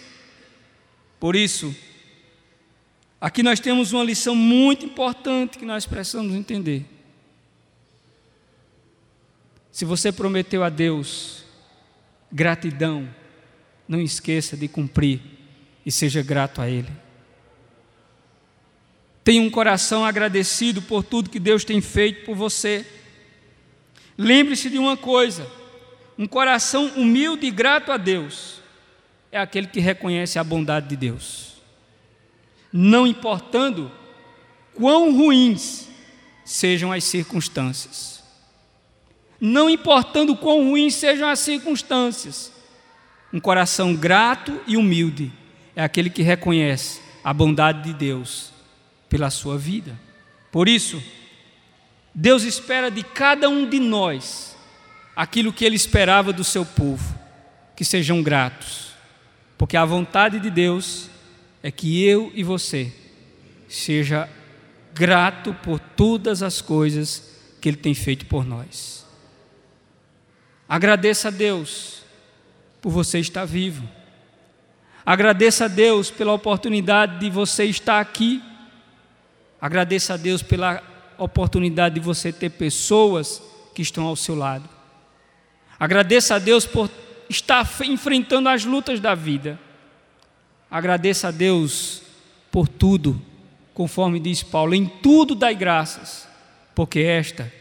Por 1.19 1.35
isso, 1.35 1.75
aqui 3.19 3.41
nós 3.41 3.59
temos 3.59 3.93
uma 3.93 4.03
lição 4.03 4.35
muito 4.35 4.85
importante 4.85 5.57
que 5.57 5.65
nós 5.65 5.85
precisamos 5.85 6.33
entender. 6.35 6.85
Se 9.71 9.85
você 9.85 10.11
prometeu 10.11 10.63
a 10.63 10.69
Deus 10.69 11.43
gratidão, 12.31 13.09
não 13.87 14.01
esqueça 14.01 14.57
de 14.57 14.67
cumprir 14.67 15.21
e 15.85 15.91
seja 15.91 16.21
grato 16.21 16.61
a 16.61 16.69
Ele. 16.69 17.04
Tenha 19.25 19.41
um 19.41 19.49
coração 19.49 20.05
agradecido 20.05 20.83
por 20.83 21.03
tudo 21.03 21.31
que 21.31 21.39
Deus 21.39 21.65
tem 21.65 21.81
feito 21.81 22.25
por 22.25 22.35
você. 22.35 22.85
Lembre-se 24.15 24.69
de 24.69 24.77
uma 24.77 24.95
coisa: 24.95 25.51
um 26.15 26.27
coração 26.27 26.85
humilde 26.95 27.47
e 27.47 27.51
grato 27.51 27.91
a 27.91 27.97
Deus 27.97 28.61
é 29.31 29.39
aquele 29.39 29.65
que 29.65 29.79
reconhece 29.79 30.37
a 30.37 30.43
bondade 30.43 30.89
de 30.89 30.95
Deus, 30.95 31.55
não 32.71 33.07
importando 33.07 33.91
quão 34.75 35.11
ruins 35.17 35.89
sejam 36.45 36.91
as 36.91 37.03
circunstâncias. 37.03 38.23
Não 39.41 39.67
importando 39.67 40.35
quão 40.35 40.69
ruins 40.69 40.93
sejam 40.93 41.27
as 41.27 41.39
circunstâncias, 41.39 42.53
um 43.33 43.39
coração 43.39 43.95
grato 43.95 44.61
e 44.67 44.77
humilde 44.77 45.33
é 45.75 45.83
aquele 45.83 46.11
que 46.11 46.21
reconhece 46.21 47.01
a 47.23 47.33
bondade 47.33 47.81
de 47.81 47.93
Deus 47.93 48.54
pela 49.15 49.29
sua 49.29 49.57
vida. 49.57 49.97
Por 50.51 50.67
isso, 50.67 51.01
Deus 52.13 52.43
espera 52.43 52.91
de 52.91 53.01
cada 53.01 53.47
um 53.47 53.65
de 53.65 53.79
nós 53.79 54.57
aquilo 55.15 55.53
que 55.53 55.63
Ele 55.63 55.77
esperava 55.77 56.33
do 56.33 56.43
seu 56.43 56.65
povo, 56.65 57.17
que 57.77 57.85
sejam 57.85 58.21
gratos, 58.21 58.91
porque 59.57 59.77
a 59.77 59.85
vontade 59.85 60.37
de 60.37 60.49
Deus 60.49 61.09
é 61.63 61.71
que 61.71 62.03
eu 62.03 62.29
e 62.35 62.43
você 62.43 62.93
seja 63.69 64.29
grato 64.93 65.53
por 65.63 65.79
todas 65.79 66.43
as 66.43 66.59
coisas 66.59 67.31
que 67.61 67.69
Ele 67.69 67.77
tem 67.77 67.93
feito 67.93 68.25
por 68.25 68.45
nós. 68.45 69.05
Agradeça 70.67 71.29
a 71.29 71.31
Deus 71.31 72.03
por 72.81 72.89
você 72.91 73.19
estar 73.19 73.45
vivo. 73.45 73.87
Agradeça 75.05 75.65
a 75.65 75.69
Deus 75.69 76.11
pela 76.11 76.33
oportunidade 76.33 77.21
de 77.21 77.29
você 77.29 77.63
estar 77.63 78.01
aqui. 78.01 78.43
Agradeça 79.65 80.13
a 80.13 80.17
Deus 80.17 80.43
pela 80.43 80.79
oportunidade 81.17 81.95
de 81.95 81.99
você 81.99 82.31
ter 82.31 82.51
pessoas 82.51 83.41
que 83.73 83.81
estão 83.81 84.05
ao 84.05 84.15
seu 84.15 84.35
lado. 84.35 84.69
Agradeça 85.79 86.35
a 86.35 86.39
Deus 86.39 86.67
por 86.67 86.87
estar 87.27 87.67
enfrentando 87.83 88.47
as 88.47 88.63
lutas 88.63 88.99
da 88.99 89.15
vida. 89.15 89.59
Agradeça 90.69 91.29
a 91.29 91.31
Deus 91.31 92.03
por 92.51 92.67
tudo, 92.67 93.19
conforme 93.73 94.19
diz 94.19 94.43
Paulo, 94.43 94.75
em 94.75 94.85
tudo 94.85 95.33
dai 95.33 95.55
graças, 95.55 96.27
porque 96.75 96.99
esta 96.99 97.51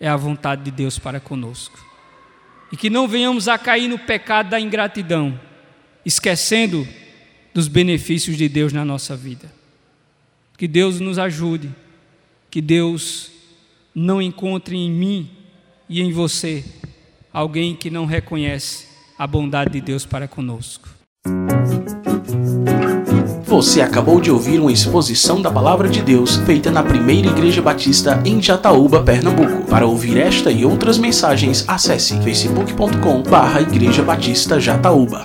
é 0.00 0.08
a 0.08 0.16
vontade 0.16 0.62
de 0.62 0.70
Deus 0.70 0.98
para 0.98 1.20
conosco. 1.20 1.78
E 2.72 2.76
que 2.76 2.88
não 2.88 3.06
venhamos 3.06 3.48
a 3.48 3.58
cair 3.58 3.86
no 3.86 3.98
pecado 3.98 4.48
da 4.48 4.58
ingratidão, 4.58 5.38
esquecendo 6.06 6.88
dos 7.52 7.68
benefícios 7.68 8.38
de 8.38 8.48
Deus 8.48 8.72
na 8.72 8.82
nossa 8.82 9.14
vida. 9.14 9.59
Que 10.60 10.68
Deus 10.68 11.00
nos 11.00 11.18
ajude, 11.18 11.70
que 12.50 12.60
Deus 12.60 13.30
não 13.94 14.20
encontre 14.20 14.76
em 14.76 14.90
mim 14.90 15.30
e 15.88 16.02
em 16.02 16.12
você 16.12 16.62
alguém 17.32 17.74
que 17.74 17.88
não 17.88 18.04
reconhece 18.04 18.86
a 19.18 19.26
bondade 19.26 19.70
de 19.70 19.80
Deus 19.80 20.04
para 20.04 20.28
conosco. 20.28 20.86
Você 23.46 23.80
acabou 23.80 24.20
de 24.20 24.30
ouvir 24.30 24.60
uma 24.60 24.70
exposição 24.70 25.40
da 25.40 25.50
Palavra 25.50 25.88
de 25.88 26.02
Deus 26.02 26.36
feita 26.36 26.70
na 26.70 26.82
Primeira 26.82 27.28
Igreja 27.28 27.62
Batista 27.62 28.22
em 28.26 28.42
Jataúba, 28.42 29.02
Pernambuco. 29.02 29.66
Para 29.66 29.86
ouvir 29.86 30.18
esta 30.18 30.52
e 30.52 30.66
outras 30.66 30.98
mensagens, 30.98 31.64
acesse 31.66 32.20
facebook.com/barra 32.20 33.62
Igreja 33.62 34.02
Batista 34.02 34.60
Jataúba. 34.60 35.24